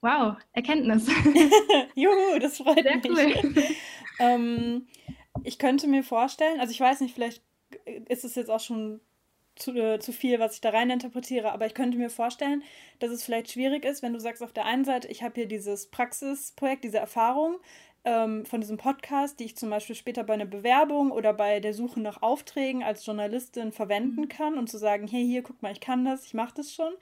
Wow, 0.00 0.36
Erkenntnis. 0.52 1.06
Juhu, 1.94 2.38
das 2.40 2.56
freut 2.56 2.82
Sehr 2.82 2.96
mich. 2.96 3.44
Cool. 3.44 3.64
ähm, 4.18 4.86
ich 5.44 5.58
könnte 5.58 5.86
mir 5.86 6.02
vorstellen, 6.02 6.58
also 6.60 6.70
ich 6.72 6.80
weiß 6.80 7.00
nicht, 7.00 7.14
vielleicht 7.14 7.42
ist 8.08 8.24
es 8.24 8.34
jetzt 8.34 8.50
auch 8.50 8.60
schon 8.60 9.00
zu, 9.56 9.74
äh, 9.74 9.98
zu 9.98 10.12
viel, 10.12 10.40
was 10.40 10.54
ich 10.54 10.60
da 10.62 10.70
rein 10.70 10.88
interpretiere, 10.88 11.52
aber 11.52 11.66
ich 11.66 11.74
könnte 11.74 11.98
mir 11.98 12.08
vorstellen, 12.08 12.62
dass 12.98 13.10
es 13.10 13.22
vielleicht 13.22 13.52
schwierig 13.52 13.84
ist, 13.84 14.02
wenn 14.02 14.14
du 14.14 14.20
sagst, 14.20 14.42
auf 14.42 14.52
der 14.52 14.64
einen 14.64 14.84
Seite, 14.84 15.08
ich 15.08 15.22
habe 15.22 15.34
hier 15.34 15.46
dieses 15.46 15.90
Praxisprojekt, 15.90 16.84
diese 16.84 16.98
Erfahrung, 16.98 17.58
ähm, 18.04 18.46
von 18.46 18.60
diesem 18.60 18.78
Podcast, 18.78 19.40
die 19.40 19.44
ich 19.44 19.56
zum 19.56 19.70
Beispiel 19.70 19.94
später 19.94 20.24
bei 20.24 20.34
einer 20.34 20.46
Bewerbung 20.46 21.10
oder 21.10 21.34
bei 21.34 21.60
der 21.60 21.74
Suche 21.74 22.00
nach 22.00 22.22
Aufträgen 22.22 22.82
als 22.82 23.04
Journalistin 23.04 23.72
verwenden 23.72 24.22
mhm. 24.22 24.28
kann 24.28 24.58
und 24.58 24.68
zu 24.68 24.78
sagen, 24.78 25.06
hey, 25.06 25.24
hier, 25.24 25.42
guck 25.42 25.60
mal, 25.62 25.72
ich 25.72 25.80
kann 25.80 26.04
das, 26.04 26.24
ich 26.24 26.34
mache 26.34 26.54
das 26.56 26.72
schon. 26.72 26.92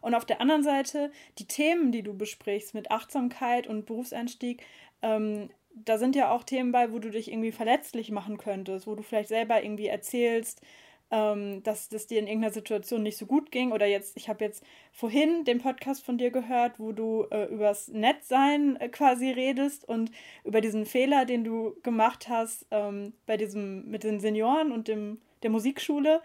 Und 0.00 0.14
auf 0.14 0.24
der 0.24 0.40
anderen 0.40 0.62
Seite 0.62 1.10
die 1.38 1.46
Themen, 1.46 1.92
die 1.92 2.02
du 2.02 2.16
besprichst 2.16 2.74
mit 2.74 2.90
Achtsamkeit 2.90 3.66
und 3.66 3.86
Berufseinstieg, 3.86 4.62
ähm, 5.02 5.50
da 5.74 5.98
sind 5.98 6.16
ja 6.16 6.30
auch 6.30 6.42
Themen 6.42 6.72
bei, 6.72 6.90
wo 6.90 6.98
du 6.98 7.10
dich 7.10 7.30
irgendwie 7.30 7.52
verletzlich 7.52 8.10
machen 8.10 8.38
könntest, 8.38 8.86
wo 8.86 8.94
du 8.94 9.02
vielleicht 9.02 9.28
selber 9.28 9.62
irgendwie 9.62 9.88
erzählst, 9.88 10.62
ähm, 11.10 11.62
dass 11.62 11.88
das 11.88 12.06
dir 12.06 12.18
in 12.18 12.26
irgendeiner 12.26 12.52
Situation 12.52 13.02
nicht 13.02 13.16
so 13.16 13.26
gut 13.26 13.50
ging. 13.50 13.72
Oder 13.72 13.86
jetzt, 13.86 14.16
ich 14.16 14.28
habe 14.28 14.44
jetzt 14.44 14.64
vorhin 14.92 15.44
den 15.44 15.58
Podcast 15.58 16.04
von 16.04 16.18
dir 16.18 16.30
gehört, 16.30 16.78
wo 16.78 16.92
du 16.92 17.26
äh, 17.30 17.44
übers 17.46 17.88
Nettsein 17.88 18.76
äh, 18.76 18.88
quasi 18.88 19.30
redest 19.30 19.88
und 19.88 20.10
über 20.44 20.60
diesen 20.60 20.86
Fehler, 20.86 21.24
den 21.24 21.44
du 21.44 21.76
gemacht 21.82 22.28
hast 22.28 22.66
ähm, 22.70 23.12
bei 23.26 23.36
diesem, 23.36 23.88
mit 23.88 24.04
den 24.04 24.20
Senioren 24.20 24.72
und 24.72 24.88
dem, 24.88 25.20
der 25.42 25.50
Musikschule. 25.50 26.22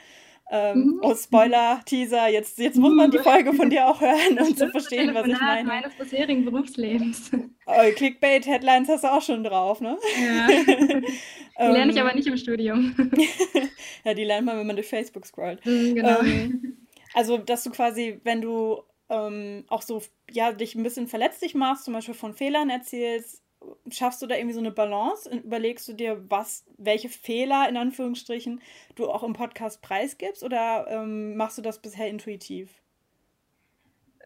Ähm, 0.54 0.80
mhm. 0.80 1.00
Oh, 1.02 1.16
Spoiler, 1.16 1.80
Teaser, 1.86 2.28
jetzt, 2.28 2.60
jetzt 2.60 2.76
muss 2.76 2.94
man 2.94 3.10
die 3.10 3.20
Folge 3.20 3.54
von 3.54 3.70
dir 3.70 3.88
auch 3.88 4.02
hören, 4.02 4.38
um 4.38 4.54
zu 4.54 4.70
verstehen, 4.70 5.16
was 5.16 5.26
ich 5.26 5.40
meine. 5.40 5.64
meines 5.66 5.94
bisherigen 5.94 6.44
Berufslebens. 6.44 7.32
Oh, 7.66 7.92
Clickbait-Headlines 7.96 8.90
hast 8.90 9.06
du 9.06 9.08
auch 9.08 9.22
schon 9.22 9.46
drauf, 9.46 9.80
ne? 9.80 9.98
Ja. 10.22 10.48
Die 11.62 11.72
lerne 11.72 11.92
ich 11.92 11.98
ähm, 11.98 12.06
aber 12.06 12.16
nicht 12.16 12.28
im 12.28 12.38
Studium. 12.38 12.96
ja, 14.04 14.14
die 14.14 14.24
lernt 14.24 14.46
man, 14.48 14.58
wenn 14.58 14.66
man 14.66 14.76
durch 14.76 14.88
Facebook 14.88 15.26
scrollt. 15.26 15.64
Mhm, 15.66 15.96
genau. 15.96 16.20
Ähm, 16.22 16.88
also, 17.14 17.38
dass 17.38 17.64
du 17.64 17.70
quasi, 17.70 18.20
wenn 18.24 18.42
du 18.42 18.82
ähm, 19.10 19.66
auch 19.68 19.84
so, 19.84 20.02
ja, 20.32 20.52
dich 20.54 20.76
ein 20.76 20.84
bisschen 20.84 21.08
verletzlich 21.08 21.54
machst, 21.54 21.86
zum 21.86 21.94
Beispiel 21.94 22.16
von 22.16 22.34
Fehlern 22.34 22.70
erzählst, 22.70 23.44
schaffst 23.90 24.22
du 24.22 24.28
da 24.28 24.36
irgendwie 24.36 24.54
so 24.54 24.60
eine 24.60 24.72
Balance? 24.72 25.30
Überlegst 25.30 25.88
du 25.88 25.94
dir, 25.94 26.24
was, 26.30 26.66
welche 26.78 27.10
Fehler 27.10 27.68
in 27.70 27.78
Anführungsstrichen 27.78 28.62
du 28.96 29.10
auch 29.10 29.24
im 29.24 29.34
Podcast 29.34 29.82
preisgibst 29.82 30.44
oder 30.44 30.88
ähm, 30.90 31.36
machst 31.36 31.58
du 31.58 31.62
das 31.62 31.82
bisher 31.82 32.08
intuitiv? 32.08 32.70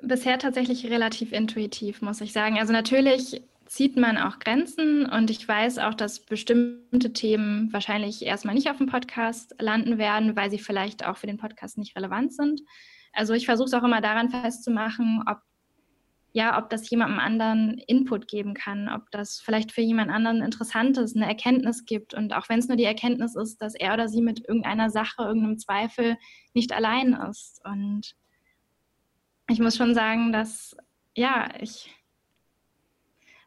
Bisher 0.01 0.37
tatsächlich 0.37 0.89
relativ 0.89 1.31
intuitiv, 1.31 2.01
muss 2.01 2.21
ich 2.21 2.33
sagen. 2.33 2.59
Also 2.59 2.73
natürlich 2.73 3.41
zieht 3.65 3.97
man 3.97 4.17
auch 4.17 4.39
Grenzen 4.39 5.05
und 5.05 5.29
ich 5.29 5.47
weiß 5.47 5.79
auch, 5.79 5.93
dass 5.93 6.19
bestimmte 6.19 7.13
Themen 7.13 7.71
wahrscheinlich 7.73 8.25
erstmal 8.25 8.55
nicht 8.55 8.69
auf 8.69 8.77
dem 8.77 8.87
Podcast 8.87 9.55
landen 9.59 9.97
werden, 9.97 10.35
weil 10.35 10.51
sie 10.51 10.59
vielleicht 10.59 11.05
auch 11.05 11.17
für 11.17 11.27
den 11.27 11.37
Podcast 11.37 11.77
nicht 11.77 11.95
relevant 11.95 12.33
sind. 12.33 12.61
Also 13.13 13.33
ich 13.33 13.45
versuche 13.45 13.67
es 13.67 13.73
auch 13.73 13.83
immer 13.83 14.01
daran 14.01 14.29
festzumachen, 14.29 15.23
ob 15.27 15.39
ja, 16.35 16.61
ob 16.61 16.69
das 16.69 16.89
jemandem 16.89 17.17
anderen 17.17 17.77
Input 17.87 18.27
geben 18.27 18.55
kann, 18.55 18.89
ob 18.89 19.09
das 19.09 19.39
vielleicht 19.39 19.71
für 19.71 19.79
jemand 19.79 20.11
anderen 20.11 20.41
interessant 20.41 20.97
ist, 20.97 21.15
eine 21.15 21.27
Erkenntnis 21.27 21.85
gibt. 21.85 22.13
Und 22.13 22.33
auch 22.33 22.49
wenn 22.49 22.59
es 22.59 22.67
nur 22.67 22.75
die 22.75 22.83
Erkenntnis 22.83 23.37
ist, 23.37 23.61
dass 23.61 23.73
er 23.73 23.93
oder 23.93 24.09
sie 24.09 24.21
mit 24.21 24.45
irgendeiner 24.45 24.89
Sache, 24.89 25.23
irgendeinem 25.23 25.57
Zweifel 25.57 26.17
nicht 26.53 26.73
allein 26.73 27.13
ist. 27.13 27.61
Und 27.63 28.17
ich 29.49 29.59
muss 29.59 29.77
schon 29.77 29.93
sagen, 29.95 30.33
dass, 30.33 30.75
ja, 31.15 31.47
ich 31.61 31.89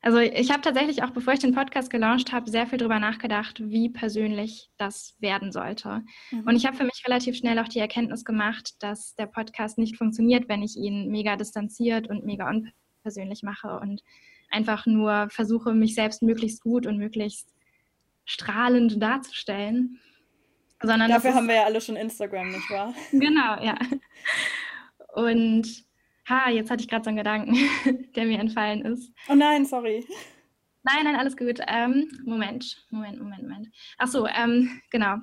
Also 0.01 0.19
ich 0.19 0.51
habe 0.51 0.63
tatsächlich 0.63 1.03
auch, 1.03 1.11
bevor 1.11 1.33
ich 1.33 1.41
den 1.41 1.55
Podcast 1.55 1.91
gelauncht 1.91 2.33
habe, 2.33 2.51
sehr 2.51 2.67
viel 2.67 2.79
darüber 2.79 3.01
nachgedacht, 3.01 3.61
wie 3.61 3.89
persönlich 3.89 4.71
das 4.77 5.17
werden 5.19 5.51
sollte. 5.51 6.03
Mhm. 6.31 6.45
Und 6.47 6.57
ich 6.57 6.67
habe 6.67 6.77
für 6.77 6.85
mich 6.85 7.03
relativ 7.05 7.37
schnell 7.37 7.59
auch 7.59 7.69
die 7.69 7.81
Erkenntnis 7.81 8.25
gemacht, 8.25 8.81
dass 8.81 9.17
der 9.17 9.27
Podcast 9.27 9.77
nicht 9.77 9.97
funktioniert, 9.97 10.49
wenn 10.49 10.63
ich 10.63 10.77
ihn 10.77 11.09
mega 11.11 11.37
distanziert 11.37 12.09
und 12.09 12.25
mega 12.25 12.49
unpersönlich 12.49 13.43
mache 13.43 13.81
und 13.81 14.03
einfach 14.51 14.87
nur 14.87 15.29
versuche, 15.31 15.75
mich 15.75 15.95
selbst 15.95 16.23
möglichst 16.23 16.63
gut 16.63 16.87
und 16.87 16.97
möglichst 16.97 17.53
strahlend 18.25 19.03
darzustellen. 19.03 19.99
Sondern 20.81 21.11
Dafür 21.11 21.35
haben 21.35 21.49
wir 21.49 21.57
ja 21.57 21.65
alle 21.65 21.81
schon 21.81 21.97
Instagram, 21.97 22.51
nicht 22.51 22.71
wahr? 22.71 22.95
Genau, 23.11 23.61
ja. 23.65 23.77
Und 25.15 25.88
ha, 26.29 26.51
jetzt 26.51 26.71
hatte 26.71 26.83
ich 26.83 26.89
gerade 26.89 27.05
so 27.05 27.09
einen 27.09 27.17
Gedanken, 27.17 27.55
der 28.17 28.25
mir 28.25 28.39
entfallen 28.39 28.85
ist. 28.85 29.13
Oh 29.29 29.35
nein, 29.35 29.65
sorry. 29.65 30.07
Nein, 30.85 31.05
nein, 31.05 31.17
alles 31.17 31.37
gut. 31.37 31.61
Ähm, 31.67 32.09
Moment, 32.25 32.87
Moment, 32.91 33.21
Moment, 33.21 33.43
Moment. 33.43 33.69
Ach 33.99 34.09
so, 34.09 34.27
ähm, 34.27 34.81
genau. 34.91 35.17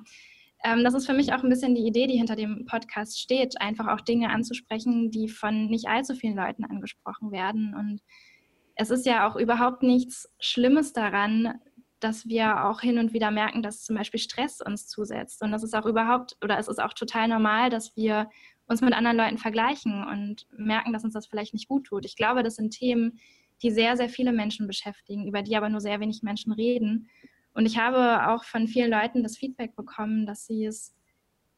Ähm, 0.64 0.84
das 0.84 0.94
ist 0.94 1.06
für 1.06 1.12
mich 1.12 1.32
auch 1.32 1.42
ein 1.42 1.48
bisschen 1.48 1.74
die 1.74 1.86
Idee, 1.86 2.06
die 2.06 2.16
hinter 2.16 2.36
dem 2.36 2.66
Podcast 2.66 3.20
steht, 3.20 3.60
einfach 3.60 3.88
auch 3.88 4.00
Dinge 4.00 4.30
anzusprechen, 4.30 5.10
die 5.10 5.28
von 5.28 5.66
nicht 5.66 5.88
allzu 5.88 6.14
vielen 6.14 6.36
Leuten 6.36 6.64
angesprochen 6.64 7.30
werden. 7.32 7.74
Und 7.74 8.00
es 8.74 8.90
ist 8.90 9.06
ja 9.06 9.28
auch 9.28 9.36
überhaupt 9.36 9.82
nichts 9.82 10.28
Schlimmes 10.40 10.92
daran, 10.92 11.54
dass 12.00 12.26
wir 12.26 12.66
auch 12.66 12.80
hin 12.80 12.98
und 12.98 13.12
wieder 13.12 13.30
merken, 13.30 13.62
dass 13.62 13.82
zum 13.82 13.96
Beispiel 13.96 14.20
Stress 14.20 14.60
uns 14.60 14.86
zusetzt. 14.86 15.42
Und 15.42 15.50
das 15.50 15.62
ist 15.62 15.74
auch 15.74 15.86
überhaupt, 15.86 16.36
oder 16.42 16.58
es 16.58 16.68
ist 16.68 16.80
auch 16.80 16.92
total 16.92 17.28
normal, 17.28 17.70
dass 17.70 17.96
wir 17.96 18.28
uns 18.68 18.80
mit 18.80 18.92
anderen 18.92 19.16
Leuten 19.16 19.38
vergleichen 19.38 20.04
und 20.04 20.46
merken, 20.56 20.92
dass 20.92 21.04
uns 21.04 21.14
das 21.14 21.26
vielleicht 21.26 21.54
nicht 21.54 21.68
gut 21.68 21.84
tut. 21.84 22.04
Ich 22.04 22.16
glaube, 22.16 22.42
das 22.42 22.56
sind 22.56 22.70
Themen, 22.70 23.18
die 23.62 23.70
sehr, 23.70 23.96
sehr 23.96 24.08
viele 24.08 24.32
Menschen 24.32 24.66
beschäftigen, 24.66 25.26
über 25.26 25.42
die 25.42 25.56
aber 25.56 25.68
nur 25.68 25.80
sehr 25.80 26.00
wenig 26.00 26.22
Menschen 26.22 26.52
reden. 26.52 27.08
Und 27.54 27.64
ich 27.64 27.78
habe 27.78 28.28
auch 28.28 28.44
von 28.44 28.68
vielen 28.68 28.90
Leuten 28.90 29.22
das 29.22 29.38
Feedback 29.38 29.76
bekommen, 29.76 30.26
dass 30.26 30.46
sie 30.46 30.66
es 30.66 30.94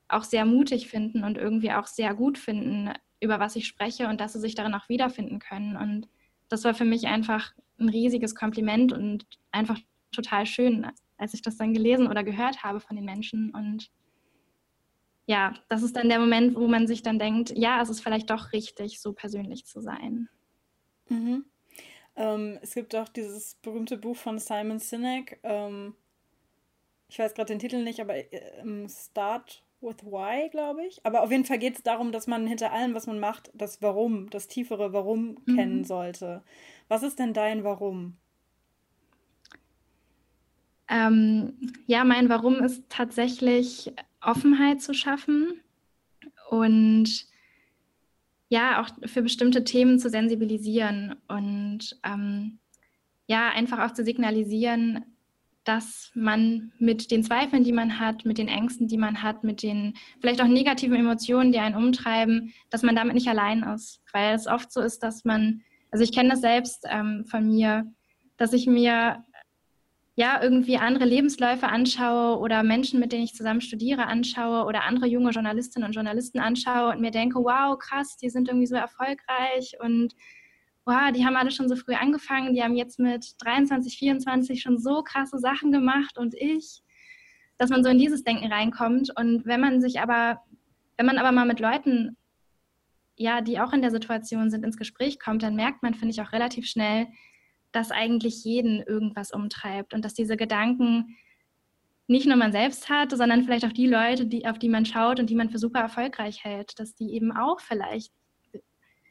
auch 0.09 0.25
sehr 0.25 0.45
mutig 0.45 0.89
finden 0.89 1.25
und 1.25 1.37
irgendwie 1.37 1.73
auch 1.73 1.87
sehr 1.87 2.15
gut 2.15 2.39
finden, 2.39 2.93
über 3.21 3.41
was 3.41 3.57
ich 3.57 3.67
spreche 3.67 4.09
und 4.09 4.21
dass 4.21 4.33
sie 4.33 4.41
sich 4.41 4.55
darin 4.55 4.75
auch 4.75 4.89
wiederfinden 4.89 5.39
können. 5.39 5.77
Und 5.77 6.09
das 6.49 6.65
war 6.65 6.75
für 6.75 6.85
mich 6.85 7.07
einfach 7.07 7.53
ein 7.79 7.89
riesiges 7.89 8.35
Kompliment 8.35 8.93
und 8.93 9.27
einfach 9.51 9.79
total 10.13 10.47
schön, 10.47 10.87
als 11.17 11.35
ich 11.35 11.43
das 11.43 11.57
dann 11.57 11.75
gelesen 11.75 12.07
oder 12.07 12.25
gehört 12.25 12.63
habe 12.63 12.81
von 12.81 12.97
den 12.97 13.05
Menschen. 13.05 13.51
Und 13.51 13.91
ja, 15.29 15.53
das 15.69 15.83
ist 15.83 15.95
dann 15.95 16.09
der 16.09 16.19
Moment, 16.19 16.57
wo 16.57 16.67
man 16.69 16.87
sich 16.87 17.03
dann 17.03 17.19
denkt, 17.19 17.53
ja, 17.55 17.83
es 17.83 17.91
ist 17.91 18.01
vielleicht 18.01 18.31
doch 18.31 18.55
richtig, 18.55 18.99
so 18.99 19.13
persönlich 19.13 19.67
zu 19.67 19.83
sein. 19.83 20.31
Mhm. 21.11 21.45
Ähm, 22.17 22.59
es 22.63 22.75
gibt 22.75 22.97
auch 22.97 23.11
dieses 23.11 23.57
berühmte 23.57 23.99
Buch 23.99 24.17
von 24.17 24.39
Simon 24.39 24.79
Sinek. 24.79 25.39
Ähm, 25.43 25.95
ich 27.11 27.19
weiß 27.19 27.35
gerade 27.35 27.53
den 27.53 27.59
Titel 27.59 27.85
nicht, 27.85 28.01
aber 28.01 28.17
äh, 28.17 28.89
Start 28.89 29.63
with 29.83 30.03
Why, 30.03 30.49
glaube 30.49 30.87
ich. 30.87 31.05
Aber 31.05 31.23
auf 31.23 31.31
jeden 31.31 31.45
Fall 31.45 31.59
geht 31.59 31.77
es 31.77 31.83
darum, 31.83 32.11
dass 32.11 32.27
man 32.27 32.47
hinter 32.47 32.73
allem, 32.73 32.95
was 32.95 33.07
man 33.07 33.21
macht, 33.21 33.51
das 33.53 33.83
Warum, 33.83 34.31
das 34.31 34.49
tiefere 34.49 34.95
Warum 34.95 35.37
mhm. 35.45 35.57
kennen 35.57 35.85
sollte. 35.85 36.43
Was 36.89 37.03
ist 37.03 37.19
denn 37.19 37.35
dein 37.35 37.65
Warum? 37.65 38.17
Ähm, 40.89 41.55
ja, 41.87 42.05
mein 42.05 42.29
Warum 42.29 42.57
ist 42.57 42.85
tatsächlich 42.89 43.93
Offenheit 44.21 44.81
zu 44.81 44.95
schaffen 44.95 45.61
und 46.51 47.27
ja, 48.49 48.81
auch 48.81 48.89
für 49.09 49.23
bestimmte 49.23 49.65
Themen 49.65 49.99
zu 49.99 50.09
sensibilisieren 50.09 51.17
und 51.29 51.99
ähm, 52.03 52.59
ja, 53.27 53.51
einfach 53.51 53.79
auch 53.81 53.93
zu 53.93 54.05
signalisieren, 54.05 55.05
dass 55.65 56.11
man 56.15 56.73
mit 56.79 57.11
den 57.11 57.23
Zweifeln, 57.23 57.63
die 57.63 57.75
man 57.75 57.99
hat, 57.99 58.25
mit 58.25 58.39
den 58.39 58.49
Ängsten, 58.49 58.89
die 58.89 58.97
man 58.97 59.23
hat, 59.23 59.45
mit 59.45 59.63
den 59.63 59.93
vielleicht 60.19 60.41
auch 60.41 60.47
negativen 60.47 60.97
Emotionen, 60.97 61.53
die 61.53 61.59
einen 61.59 61.75
umtreiben, 61.75 62.55
dass 62.71 62.83
man 62.83 62.97
damit 62.97 63.13
nicht 63.13 63.29
allein 63.29 63.63
ist. 63.63 64.01
Weil 64.15 64.35
es 64.35 64.47
oft 64.47 64.73
so 64.73 64.81
ist, 64.81 65.03
dass 65.03 65.27
man, 65.27 65.61
also 65.91 66.03
ich 66.03 66.13
kenne 66.13 66.31
das 66.31 66.41
selbst 66.41 66.87
ähm, 66.89 67.27
von 67.27 67.47
mir, 67.47 67.85
dass 68.39 68.55
ich 68.55 68.67
mir 68.67 69.23
ja, 70.19 70.43
irgendwie 70.43 70.79
andere 70.79 71.05
Lebensläufe 71.05 71.69
anschaue 71.69 72.41
oder 72.41 72.65
Menschen, 72.65 72.99
mit 72.99 73.13
denen 73.13 73.23
ich 73.23 73.35
zusammen 73.35 73.61
studiere, 73.61 74.09
anschaue 74.09 74.65
oder 74.65 74.83
andere 74.83 75.07
junge 75.07 75.31
Journalistinnen 75.31 75.87
und 75.87 75.93
Journalisten 75.95 76.41
anschaue 76.41 76.91
und 76.91 77.01
mir 77.01 77.13
denke, 77.13 77.39
wow, 77.39 77.79
krass, 77.79 78.17
die 78.17 78.29
sind 78.29 78.49
irgendwie 78.49 78.67
so 78.67 78.75
erfolgreich 78.75 79.77
und 79.79 80.17
wow, 80.85 81.13
die 81.15 81.25
haben 81.25 81.37
alle 81.37 81.53
schon 81.53 81.69
so 81.69 81.77
früh 81.77 81.95
angefangen, 81.95 82.53
die 82.53 82.65
haben 82.65 82.75
jetzt 82.75 82.99
mit 82.99 83.37
23, 83.39 83.97
24 83.97 84.61
schon 84.61 84.81
so 84.81 85.05
krasse 85.05 85.39
Sachen 85.39 85.71
gemacht 85.71 86.19
und 86.19 86.35
ich, 86.35 86.83
dass 87.57 87.71
man 87.71 87.85
so 87.85 87.91
in 87.91 87.99
dieses 87.99 88.25
Denken 88.25 88.51
reinkommt. 88.51 89.13
Und 89.17 89.47
wenn 89.47 89.61
man 89.61 89.81
sich 89.81 90.01
aber, 90.01 90.43
wenn 90.97 91.07
man 91.07 91.19
aber 91.19 91.31
mal 91.31 91.47
mit 91.47 91.61
Leuten, 91.61 92.17
ja, 93.15 93.41
die 93.41 93.61
auch 93.61 93.73
in 93.73 93.83
der 93.83 93.93
Situation 93.93 94.51
sind, 94.51 94.65
ins 94.65 94.79
Gespräch 94.79 95.21
kommt, 95.21 95.45
dann 95.45 95.55
merkt 95.55 95.85
man, 95.85 95.95
finde 95.95 96.11
ich, 96.11 96.21
auch 96.21 96.33
relativ 96.33 96.67
schnell, 96.67 97.07
dass 97.73 97.91
eigentlich 97.91 98.45
jeden 98.45 98.83
irgendwas 98.83 99.33
umtreibt 99.33 99.95
und 99.95 100.05
dass 100.05 100.15
diese 100.15 100.37
Gedanken 100.37 101.17
nicht 102.07 102.27
nur 102.27 102.37
man 102.37 102.53
selbst 102.53 102.89
hat, 102.89 103.11
sondern 103.11 103.45
vielleicht 103.45 103.67
auch 103.67 103.73
die 103.73 103.87
Leute, 103.87 104.27
die, 104.27 104.47
auf 104.47 104.59
die 104.59 104.71
man 104.71 104.87
schaut 104.87 105.21
und 105.21 105.29
die 105.29 105.35
man 105.35 105.51
für 105.51 105.59
super 105.59 105.81
erfolgreich 105.81 106.43
hält, 106.43 106.79
dass 106.81 106.95
die 106.95 107.13
eben 107.13 107.33
auch 107.33 107.61
vielleicht 107.61 108.13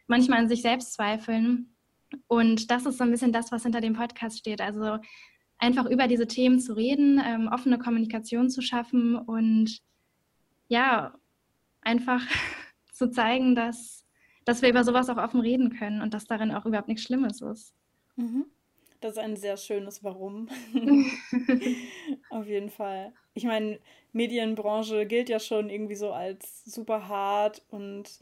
manchmal 0.08 0.40
an 0.40 0.50
sich 0.50 0.64
selbst 0.64 0.94
zweifeln. 0.94 1.76
Und 2.28 2.72
das 2.72 2.86
ist 2.86 2.98
so 2.98 3.04
ein 3.04 3.12
bisschen 3.12 3.32
das, 3.32 3.52
was 3.52 3.64
hinter 3.64 3.82
dem 3.82 3.94
Podcast 3.94 4.40
steht. 4.40 4.62
Also 4.62 4.98
einfach 5.60 5.86
über 5.86 6.08
diese 6.08 6.28
Themen 6.28 6.60
zu 6.60 6.74
reden, 6.74 7.22
ähm, 7.24 7.50
offene 7.52 7.78
Kommunikation 7.78 8.50
zu 8.50 8.62
schaffen 8.62 9.16
und 9.16 9.80
ja, 10.68 11.14
einfach 11.82 12.22
zu 12.92 13.12
zeigen, 13.12 13.56
dass, 13.56 14.06
dass 14.46 14.64
wir 14.64 14.70
über 14.70 14.84
sowas 14.84 15.10
auch 15.10 15.18
offen 15.18 15.40
reden 15.40 15.70
können 15.78 16.02
und 16.02 16.16
dass 16.16 16.26
darin 16.26 16.52
auch 16.52 16.66
überhaupt 16.66 16.88
nichts 16.88 17.04
Schlimmes 17.04 17.42
ist. 17.42 17.76
Mhm. 18.18 18.46
Das 19.00 19.14
ist 19.14 19.20
ein 19.20 19.36
sehr 19.36 19.58
schönes 19.58 20.04
Warum. 20.04 20.50
Auf 22.30 22.48
jeden 22.48 22.70
Fall. 22.70 23.14
Ich 23.36 23.44
meine, 23.46 23.80
Medienbranche 24.14 25.06
gilt 25.06 25.30
ja 25.30 25.40
schon 25.40 25.70
irgendwie 25.70 25.96
so 25.96 26.12
als 26.12 26.66
super 26.66 27.08
hart 27.08 27.64
und 27.70 28.22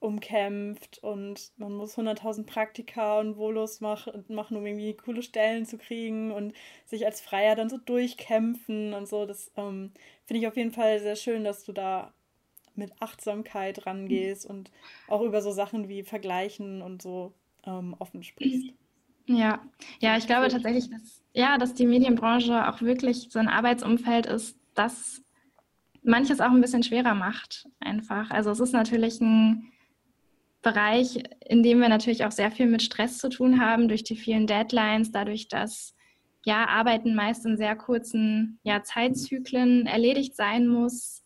umkämpft 0.00 0.98
und 1.02 1.52
man 1.58 1.72
muss 1.74 1.96
100.000 1.96 2.46
Praktika 2.48 3.20
und 3.20 3.36
Volos 3.36 3.80
machen, 3.80 4.24
machen, 4.28 4.56
um 4.56 4.66
irgendwie 4.66 4.94
coole 4.96 5.22
Stellen 5.22 5.64
zu 5.66 5.78
kriegen 5.78 6.32
und 6.32 6.54
sich 6.86 7.06
als 7.06 7.20
Freier 7.20 7.54
dann 7.56 7.70
so 7.70 7.78
durchkämpfen 7.78 8.94
und 8.94 9.06
so. 9.08 9.26
Das 9.26 9.52
ähm, 9.56 9.92
finde 10.26 10.40
ich 10.40 10.48
auf 10.48 10.56
jeden 10.56 10.72
Fall 10.72 11.00
sehr 11.00 11.16
schön, 11.16 11.44
dass 11.44 11.64
du 11.64 11.72
da 11.72 12.12
mit 12.76 12.92
Achtsamkeit 13.00 13.86
rangehst 13.86 14.46
und 14.46 14.70
auch 15.08 15.22
über 15.22 15.42
so 15.42 15.52
Sachen 15.52 15.88
wie 15.88 16.02
Vergleichen 16.04 16.82
und 16.82 17.02
so 17.02 17.32
ähm, 17.66 17.96
offen 17.98 18.22
sprichst. 18.24 18.74
Ja, 19.26 19.60
ja, 20.00 20.16
ich 20.16 20.26
glaube 20.26 20.48
tatsächlich, 20.48 20.90
dass, 20.90 21.22
ja, 21.32 21.58
dass 21.58 21.74
die 21.74 21.86
Medienbranche 21.86 22.68
auch 22.68 22.82
wirklich 22.82 23.28
so 23.30 23.38
ein 23.38 23.48
Arbeitsumfeld 23.48 24.26
ist, 24.26 24.58
das 24.74 25.22
manches 26.02 26.40
auch 26.40 26.50
ein 26.50 26.60
bisschen 26.60 26.82
schwerer 26.82 27.14
macht, 27.14 27.68
einfach. 27.80 28.30
Also 28.30 28.50
es 28.50 28.60
ist 28.60 28.72
natürlich 28.72 29.20
ein 29.20 29.72
Bereich, 30.60 31.22
in 31.46 31.62
dem 31.62 31.80
wir 31.80 31.88
natürlich 31.88 32.24
auch 32.24 32.30
sehr 32.30 32.50
viel 32.50 32.66
mit 32.66 32.82
Stress 32.82 33.18
zu 33.18 33.28
tun 33.28 33.60
haben, 33.60 33.88
durch 33.88 34.04
die 34.04 34.16
vielen 34.16 34.46
Deadlines, 34.46 35.12
dadurch, 35.12 35.48
dass 35.48 35.94
ja, 36.44 36.66
Arbeiten 36.66 37.14
meist 37.14 37.46
in 37.46 37.56
sehr 37.56 37.76
kurzen 37.76 38.58
ja, 38.64 38.82
Zeitzyklen 38.82 39.86
erledigt 39.86 40.34
sein 40.34 40.66
muss 40.66 41.21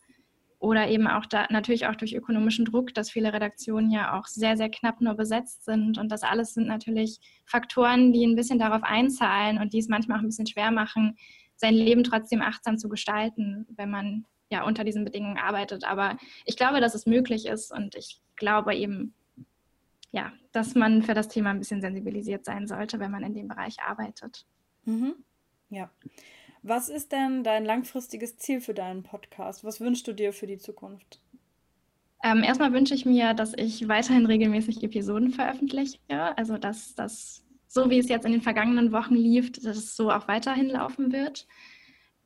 oder 0.59 0.87
eben 0.87 1.07
auch 1.07 1.25
da 1.25 1.45
natürlich 1.49 1.85
auch 1.87 1.95
durch 1.95 2.15
ökonomischen 2.15 2.65
Druck, 2.65 2.93
dass 2.93 3.11
viele 3.11 3.31
Redaktionen 3.31 3.91
ja 3.91 4.17
auch 4.17 4.25
sehr, 4.25 4.57
sehr 4.57 4.69
knapp 4.69 5.01
nur 5.01 5.13
besetzt 5.13 5.65
sind. 5.65 5.97
Und 5.97 6.11
das 6.11 6.23
alles 6.23 6.53
sind 6.53 6.67
natürlich 6.67 7.19
Faktoren, 7.45 8.11
die 8.11 8.25
ein 8.25 8.35
bisschen 8.35 8.57
darauf 8.57 8.83
einzahlen 8.83 9.59
und 9.59 9.73
die 9.73 9.79
es 9.79 9.87
manchmal 9.87 10.17
auch 10.17 10.23
ein 10.23 10.27
bisschen 10.27 10.47
schwer 10.47 10.71
machen, 10.71 11.15
sein 11.55 11.73
Leben 11.73 12.03
trotzdem 12.03 12.41
achtsam 12.41 12.77
zu 12.77 12.89
gestalten, 12.89 13.67
wenn 13.75 13.91
man 13.91 14.25
ja 14.49 14.63
unter 14.63 14.83
diesen 14.83 15.03
Bedingungen 15.03 15.37
arbeitet. 15.37 15.83
Aber 15.83 16.17
ich 16.45 16.57
glaube, 16.57 16.79
dass 16.79 16.95
es 16.95 17.05
möglich 17.05 17.45
ist 17.45 17.71
und 17.71 17.95
ich 17.95 18.19
glaube 18.35 18.75
eben, 18.75 19.13
ja, 20.11 20.31
dass 20.51 20.73
man 20.73 21.03
für 21.03 21.13
das 21.13 21.27
Thema 21.27 21.51
ein 21.51 21.59
bisschen 21.59 21.81
sensibilisiert 21.81 22.45
sein 22.45 22.67
sollte, 22.67 22.99
wenn 22.99 23.11
man 23.11 23.23
in 23.23 23.33
dem 23.33 23.47
Bereich 23.47 23.77
arbeitet. 23.81 24.45
Mhm. 24.85 25.15
Ja. 25.69 25.91
Was 26.67 26.89
ist 26.89 27.13
denn 27.13 27.45
dein 27.45 27.63
langfristiges 27.63 28.35
Ziel 28.35 28.59
für 28.59 28.73
deinen 28.73 29.01
Podcast? 29.01 29.63
Was 29.63 29.79
wünschst 29.79 30.05
du 30.05 30.11
dir 30.11 30.33
für 30.33 30.47
die 30.47 30.57
Zukunft? 30.57 31.21
Ähm, 32.21 32.43
erstmal 32.43 32.73
wünsche 32.73 32.93
ich 32.93 33.05
mir, 33.05 33.33
dass 33.33 33.53
ich 33.55 33.87
weiterhin 33.87 34.25
regelmäßig 34.25 34.83
Episoden 34.83 35.31
veröffentliche. 35.31 35.97
Also, 36.09 36.57
dass 36.57 36.93
das, 36.93 37.45
so 37.67 37.89
wie 37.89 37.99
es 37.99 38.09
jetzt 38.09 38.25
in 38.25 38.33
den 38.33 38.41
vergangenen 38.41 38.91
Wochen 38.91 39.15
lief, 39.15 39.53
dass 39.53 39.77
es 39.77 39.95
so 39.95 40.11
auch 40.11 40.27
weiterhin 40.27 40.67
laufen 40.67 41.13
wird. 41.13 41.47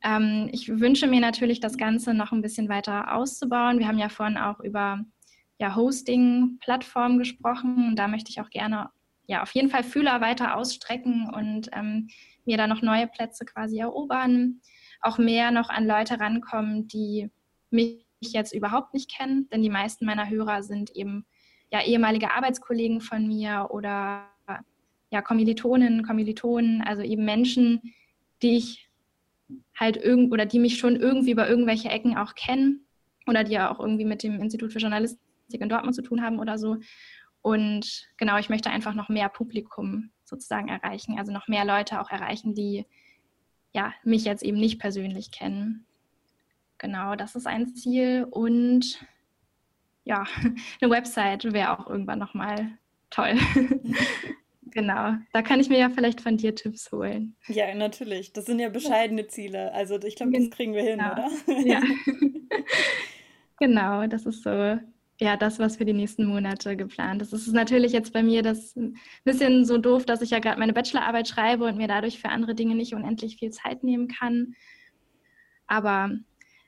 Ähm, 0.02 0.48
ich 0.50 0.68
wünsche 0.68 1.06
mir 1.06 1.20
natürlich, 1.20 1.60
das 1.60 1.76
Ganze 1.76 2.12
noch 2.12 2.32
ein 2.32 2.42
bisschen 2.42 2.68
weiter 2.68 3.14
auszubauen. 3.14 3.78
Wir 3.78 3.86
haben 3.86 3.98
ja 3.98 4.08
vorhin 4.08 4.38
auch 4.38 4.58
über 4.58 5.04
ja, 5.60 5.76
Hosting-Plattformen 5.76 7.18
gesprochen. 7.18 7.94
Da 7.94 8.08
möchte 8.08 8.30
ich 8.30 8.40
auch 8.40 8.50
gerne 8.50 8.90
ja, 9.32 9.42
auf 9.42 9.54
jeden 9.54 9.70
Fall 9.70 9.82
Fühler 9.82 10.20
weiter 10.20 10.56
ausstrecken 10.56 11.32
und 11.34 11.70
ähm, 11.72 12.08
mir 12.44 12.58
da 12.58 12.66
noch 12.66 12.82
neue 12.82 13.06
Plätze 13.06 13.46
quasi 13.46 13.78
erobern. 13.78 14.60
Auch 15.00 15.16
mehr 15.16 15.50
noch 15.50 15.70
an 15.70 15.86
Leute 15.86 16.20
rankommen, 16.20 16.86
die 16.86 17.30
mich 17.70 18.04
jetzt 18.20 18.52
überhaupt 18.52 18.92
nicht 18.92 19.10
kennen, 19.10 19.48
denn 19.50 19.62
die 19.62 19.70
meisten 19.70 20.04
meiner 20.04 20.28
Hörer 20.28 20.62
sind 20.62 20.90
eben 20.90 21.24
ja 21.72 21.82
ehemalige 21.82 22.30
Arbeitskollegen 22.32 23.00
von 23.00 23.26
mir 23.26 23.68
oder 23.70 24.28
ja 25.10 25.22
Kommilitoninnen, 25.22 26.04
Kommilitonen, 26.04 26.82
also 26.82 27.00
eben 27.02 27.24
Menschen, 27.24 27.80
die 28.42 28.58
ich 28.58 28.90
halt 29.78 29.96
irgend 29.96 30.30
oder 30.30 30.44
die 30.44 30.58
mich 30.58 30.76
schon 30.76 30.96
irgendwie 30.96 31.32
über 31.32 31.48
irgendwelche 31.48 31.88
Ecken 31.88 32.18
auch 32.18 32.34
kennen 32.34 32.86
oder 33.26 33.44
die 33.44 33.52
ja 33.52 33.70
auch 33.70 33.80
irgendwie 33.80 34.04
mit 34.04 34.22
dem 34.22 34.40
Institut 34.40 34.72
für 34.72 34.78
Journalistik 34.78 35.20
in 35.48 35.68
Dortmund 35.70 35.94
zu 35.94 36.02
tun 36.02 36.22
haben 36.22 36.38
oder 36.38 36.58
so. 36.58 36.76
Und 37.42 38.08
genau, 38.16 38.38
ich 38.38 38.48
möchte 38.48 38.70
einfach 38.70 38.94
noch 38.94 39.08
mehr 39.08 39.28
Publikum 39.28 40.10
sozusagen 40.24 40.68
erreichen, 40.68 41.18
also 41.18 41.32
noch 41.32 41.48
mehr 41.48 41.64
Leute 41.64 42.00
auch 42.00 42.10
erreichen, 42.10 42.54
die 42.54 42.86
ja 43.72 43.92
mich 44.04 44.24
jetzt 44.24 44.42
eben 44.42 44.58
nicht 44.58 44.78
persönlich 44.78 45.30
kennen. 45.30 45.86
Genau, 46.78 47.16
das 47.16 47.34
ist 47.34 47.46
ein 47.46 47.74
Ziel 47.74 48.26
und 48.30 49.04
ja, 50.04 50.24
eine 50.80 50.90
Website 50.90 51.52
wäre 51.52 51.78
auch 51.78 51.88
irgendwann 51.88 52.18
nochmal 52.18 52.78
toll. 53.10 53.34
genau, 54.70 55.14
da 55.32 55.42
kann 55.42 55.60
ich 55.60 55.68
mir 55.68 55.78
ja 55.78 55.90
vielleicht 55.90 56.20
von 56.20 56.36
dir 56.36 56.54
Tipps 56.54 56.90
holen. 56.92 57.36
Ja, 57.48 57.74
natürlich. 57.74 58.32
Das 58.32 58.46
sind 58.46 58.58
ja 58.58 58.68
bescheidene 58.68 59.26
Ziele. 59.26 59.72
Also 59.74 60.00
ich 60.02 60.16
glaube, 60.16 60.32
das 60.32 60.50
kriegen 60.50 60.74
wir 60.74 60.82
hin, 60.82 60.98
genau. 60.98 61.12
oder? 61.12 61.66
Ja. 61.66 61.82
genau, 63.58 64.06
das 64.06 64.26
ist 64.26 64.42
so 64.42 64.78
ja, 65.22 65.36
das, 65.36 65.60
was 65.60 65.76
für 65.76 65.84
die 65.84 65.92
nächsten 65.92 66.24
Monate 66.24 66.76
geplant 66.76 67.22
ist. 67.22 67.32
Es 67.32 67.46
ist 67.46 67.52
natürlich 67.52 67.92
jetzt 67.92 68.12
bei 68.12 68.24
mir 68.24 68.42
das 68.42 68.74
ein 68.74 68.96
bisschen 69.22 69.64
so 69.64 69.78
doof, 69.78 70.04
dass 70.04 70.20
ich 70.20 70.30
ja 70.30 70.40
gerade 70.40 70.58
meine 70.58 70.72
Bachelorarbeit 70.72 71.28
schreibe 71.28 71.64
und 71.64 71.76
mir 71.76 71.86
dadurch 71.86 72.20
für 72.20 72.28
andere 72.28 72.56
Dinge 72.56 72.74
nicht 72.74 72.92
unendlich 72.92 73.36
viel 73.36 73.50
Zeit 73.50 73.84
nehmen 73.84 74.08
kann. 74.08 74.54
Aber 75.68 76.10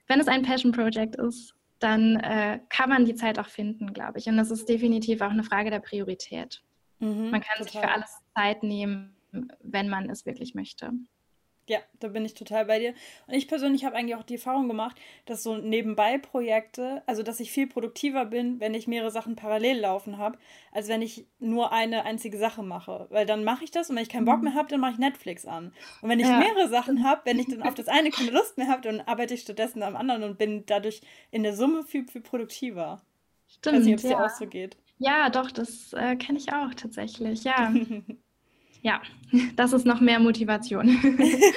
wenn 0.07 0.21
es 0.21 0.29
ein 0.29 0.43
Passion 0.43 0.71
Project 0.71 1.17
ist, 1.17 1.55
dann 1.81 2.17
äh, 2.17 2.61
kann 2.69 2.88
man 2.88 3.05
die 3.05 3.17
Zeit 3.17 3.40
auch 3.40 3.49
finden, 3.49 3.93
glaube 3.93 4.21
ich. 4.21 4.27
Und 4.27 4.37
das 4.37 4.53
ist 4.53 4.69
definitiv 4.69 5.21
auch 5.21 5.31
eine 5.31 5.43
Frage 5.43 5.71
der 5.71 5.81
Priorität. 5.81 6.62
Mhm, 7.01 7.31
man 7.31 7.40
kann 7.40 7.59
total. 7.59 7.64
sich 7.64 7.81
für 7.81 7.88
alles 7.88 8.19
Zeit 8.37 8.62
nehmen, 8.62 9.17
wenn 9.62 9.88
man 9.88 10.09
es 10.09 10.27
wirklich 10.27 10.55
möchte. 10.55 10.93
Ja, 11.66 11.79
da 11.98 12.09
bin 12.09 12.27
ich 12.27 12.35
total 12.35 12.66
bei 12.66 12.79
dir. 12.79 12.94
Und 13.27 13.35
ich 13.35 13.48
persönlich 13.48 13.87
habe 13.87 13.96
eigentlich 13.96 14.16
auch 14.16 14.22
die 14.22 14.35
Erfahrung 14.35 14.68
gemacht, 14.68 15.00
dass 15.24 15.42
so 15.42 15.57
nebenbei 15.57 16.18
Projekte, 16.18 17.03
also 17.07 17.22
dass 17.22 17.40
ich 17.40 17.50
viel 17.50 17.66
produktiver 17.66 18.27
bin, 18.27 18.61
wenn 18.61 18.74
ich 18.74 18.87
mehrere 18.87 19.11
Sachen 19.11 19.35
parallel 19.35 19.81
laufen 19.81 20.18
habe, 20.18 20.37
als 20.72 20.88
wenn 20.88 21.00
ich 21.00 21.27
nur 21.38 21.72
eine 21.72 22.05
einzige 22.05 22.37
Sache 22.37 22.62
mache. 22.62 23.07
Weil 23.09 23.24
dann 23.24 23.44
mache 23.44 23.64
ich 23.64 23.70
das 23.70 23.88
und 23.88 23.96
wenn 23.96 24.03
ich 24.03 24.11
keinen 24.11 24.27
Bock 24.27 24.38
mhm. 24.38 24.44
mehr 24.44 24.55
habe, 24.55 24.68
dann 24.68 24.81
mache 24.81 24.92
ich 24.92 24.98
Netflix 24.98 25.46
an. 25.46 25.72
Und 26.03 26.11
wenn 26.11 26.20
ich 26.20 26.27
ja. 26.27 26.38
mehrere 26.38 26.68
Sachen 26.68 27.03
habe, 27.03 27.22
wenn 27.24 27.38
ich 27.38 27.46
dann 27.48 27.62
auf 27.62 27.74
das 27.74 27.88
eine 27.88 28.11
keine 28.11 28.31
Lust 28.31 28.59
mehr 28.59 28.68
habe, 28.68 28.83
dann 28.83 29.00
arbeite 29.00 29.33
ich 29.33 29.40
stattdessen 29.40 29.83
am 29.83 29.96
anderen 29.96 30.22
und 30.22 30.37
bin 30.37 30.66
dadurch 30.66 31.00
in 31.31 31.44
der 31.44 31.57
Summe 31.57 31.83
viel, 31.85 32.07
viel 32.07 32.20
produktiver. 32.20 33.00
Stimmt. 33.48 33.77
Ich 33.77 33.81
weiß 33.81 33.85
nicht, 33.87 33.94
ob 33.94 33.98
es 33.98 34.11
ja. 34.11 34.18
dir 34.18 34.24
auch 34.24 34.37
so 34.37 34.46
geht. 34.46 34.77
Ja, 34.98 35.31
doch, 35.31 35.50
das 35.50 35.92
äh, 35.94 36.16
kenne 36.16 36.38
ich 36.38 36.53
auch 36.53 36.74
tatsächlich, 36.74 37.44
ja. 37.44 37.72
ja, 38.85 39.01
das 39.57 39.73
ist 39.73 39.87
noch 39.87 40.01
mehr 40.01 40.20
Motivation. 40.20 40.88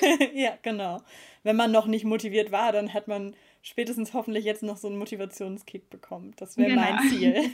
ja, 0.34 0.58
genau. 0.64 1.02
Wenn 1.44 1.56
man 1.56 1.72
noch 1.72 1.86
nicht 1.86 2.06
motiviert 2.06 2.52
war, 2.52 2.72
dann 2.72 2.94
hat 2.94 3.08
man 3.08 3.36
spätestens 3.62 4.14
hoffentlich 4.14 4.46
jetzt 4.46 4.64
noch 4.64 4.78
so 4.78 4.88
einen 4.88 4.98
Motivationskick 4.98 5.90
bekommen. 5.90 6.34
Das 6.38 6.58
wäre 6.58 6.70
genau. 6.70 6.82
mein 6.82 7.10
Ziel. 7.10 7.52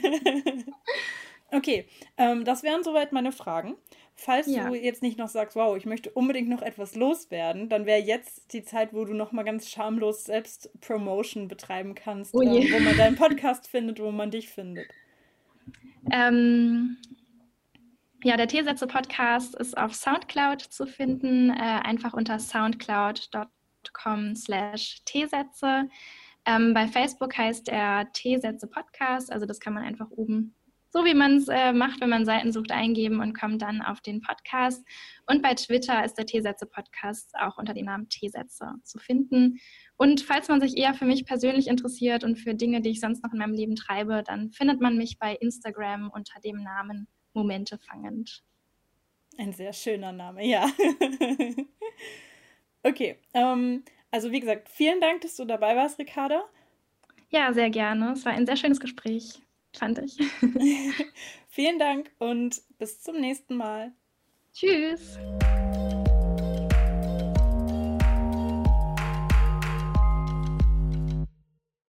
okay, 1.50 1.86
ähm, 2.16 2.44
das 2.44 2.62
wären 2.62 2.84
soweit 2.84 3.12
meine 3.12 3.32
Fragen. 3.32 3.74
Falls 4.14 4.46
ja. 4.46 4.68
du 4.68 4.76
jetzt 4.76 5.02
nicht 5.02 5.18
noch 5.18 5.28
sagst, 5.28 5.56
wow, 5.56 5.76
ich 5.76 5.86
möchte 5.86 6.10
unbedingt 6.10 6.48
noch 6.48 6.62
etwas 6.62 6.94
loswerden, 6.94 7.68
dann 7.68 7.84
wäre 7.84 8.00
jetzt 8.00 8.52
die 8.52 8.62
Zeit, 8.62 8.94
wo 8.94 9.04
du 9.04 9.12
noch 9.12 9.32
mal 9.32 9.42
ganz 9.42 9.68
schamlos 9.68 10.24
selbst 10.24 10.70
Promotion 10.80 11.48
betreiben 11.48 11.96
kannst, 11.96 12.32
oh 12.32 12.42
ähm, 12.42 12.72
wo 12.72 12.78
man 12.78 12.96
deinen 12.96 13.16
Podcast 13.16 13.66
findet, 13.66 13.98
wo 13.98 14.12
man 14.12 14.30
dich 14.30 14.48
findet. 14.48 14.86
Ähm, 16.12 16.96
ja, 18.24 18.38
der 18.38 18.48
T-Sätze-Podcast 18.48 19.54
ist 19.54 19.76
auf 19.76 19.94
Soundcloud 19.94 20.62
zu 20.62 20.86
finden, 20.86 21.50
äh, 21.50 21.80
einfach 21.82 22.14
unter 22.14 22.38
soundcloud.com 22.38 24.34
slash 24.34 25.02
T-Sätze. 25.04 25.90
Ähm, 26.46 26.72
bei 26.72 26.88
Facebook 26.88 27.36
heißt 27.36 27.68
er 27.68 28.10
T-Sätze-Podcast, 28.12 29.30
also 29.30 29.44
das 29.44 29.60
kann 29.60 29.74
man 29.74 29.84
einfach 29.84 30.10
oben, 30.10 30.54
so 30.88 31.04
wie 31.04 31.12
man 31.12 31.36
es 31.36 31.48
äh, 31.48 31.74
macht, 31.74 32.00
wenn 32.00 32.08
man 32.08 32.24
Seiten 32.24 32.50
sucht, 32.50 32.72
eingeben 32.72 33.20
und 33.20 33.38
kommt 33.38 33.60
dann 33.60 33.82
auf 33.82 34.00
den 34.00 34.22
Podcast. 34.22 34.82
Und 35.26 35.42
bei 35.42 35.52
Twitter 35.52 36.02
ist 36.02 36.14
der 36.14 36.24
T-Sätze-Podcast 36.24 37.34
auch 37.38 37.58
unter 37.58 37.74
dem 37.74 37.84
Namen 37.84 38.08
T-Sätze 38.08 38.72
zu 38.84 38.98
finden. 38.98 39.58
Und 39.98 40.22
falls 40.22 40.48
man 40.48 40.62
sich 40.62 40.78
eher 40.78 40.94
für 40.94 41.04
mich 41.04 41.26
persönlich 41.26 41.66
interessiert 41.66 42.24
und 42.24 42.38
für 42.38 42.54
Dinge, 42.54 42.80
die 42.80 42.90
ich 42.90 43.00
sonst 43.00 43.22
noch 43.22 43.34
in 43.34 43.38
meinem 43.38 43.52
Leben 43.52 43.76
treibe, 43.76 44.22
dann 44.24 44.50
findet 44.50 44.80
man 44.80 44.96
mich 44.96 45.18
bei 45.18 45.34
Instagram 45.34 46.10
unter 46.10 46.40
dem 46.40 46.62
Namen 46.62 47.06
Momente 47.34 47.78
fangend. 47.78 48.42
Ein 49.36 49.52
sehr 49.52 49.72
schöner 49.72 50.12
Name, 50.12 50.46
ja. 50.46 50.70
okay, 52.82 53.18
ähm, 53.34 53.84
also 54.10 54.30
wie 54.30 54.40
gesagt, 54.40 54.68
vielen 54.68 55.00
Dank, 55.00 55.22
dass 55.22 55.36
du 55.36 55.44
dabei 55.44 55.76
warst, 55.76 55.98
Ricarda. 55.98 56.44
Ja, 57.30 57.52
sehr 57.52 57.70
gerne. 57.70 58.12
Es 58.12 58.24
war 58.24 58.32
ein 58.32 58.46
sehr 58.46 58.56
schönes 58.56 58.78
Gespräch, 58.78 59.42
fand 59.72 59.98
ich. 59.98 60.18
vielen 61.48 61.80
Dank 61.80 62.12
und 62.18 62.62
bis 62.78 63.02
zum 63.02 63.20
nächsten 63.20 63.56
Mal. 63.56 63.92
Tschüss. 64.52 65.18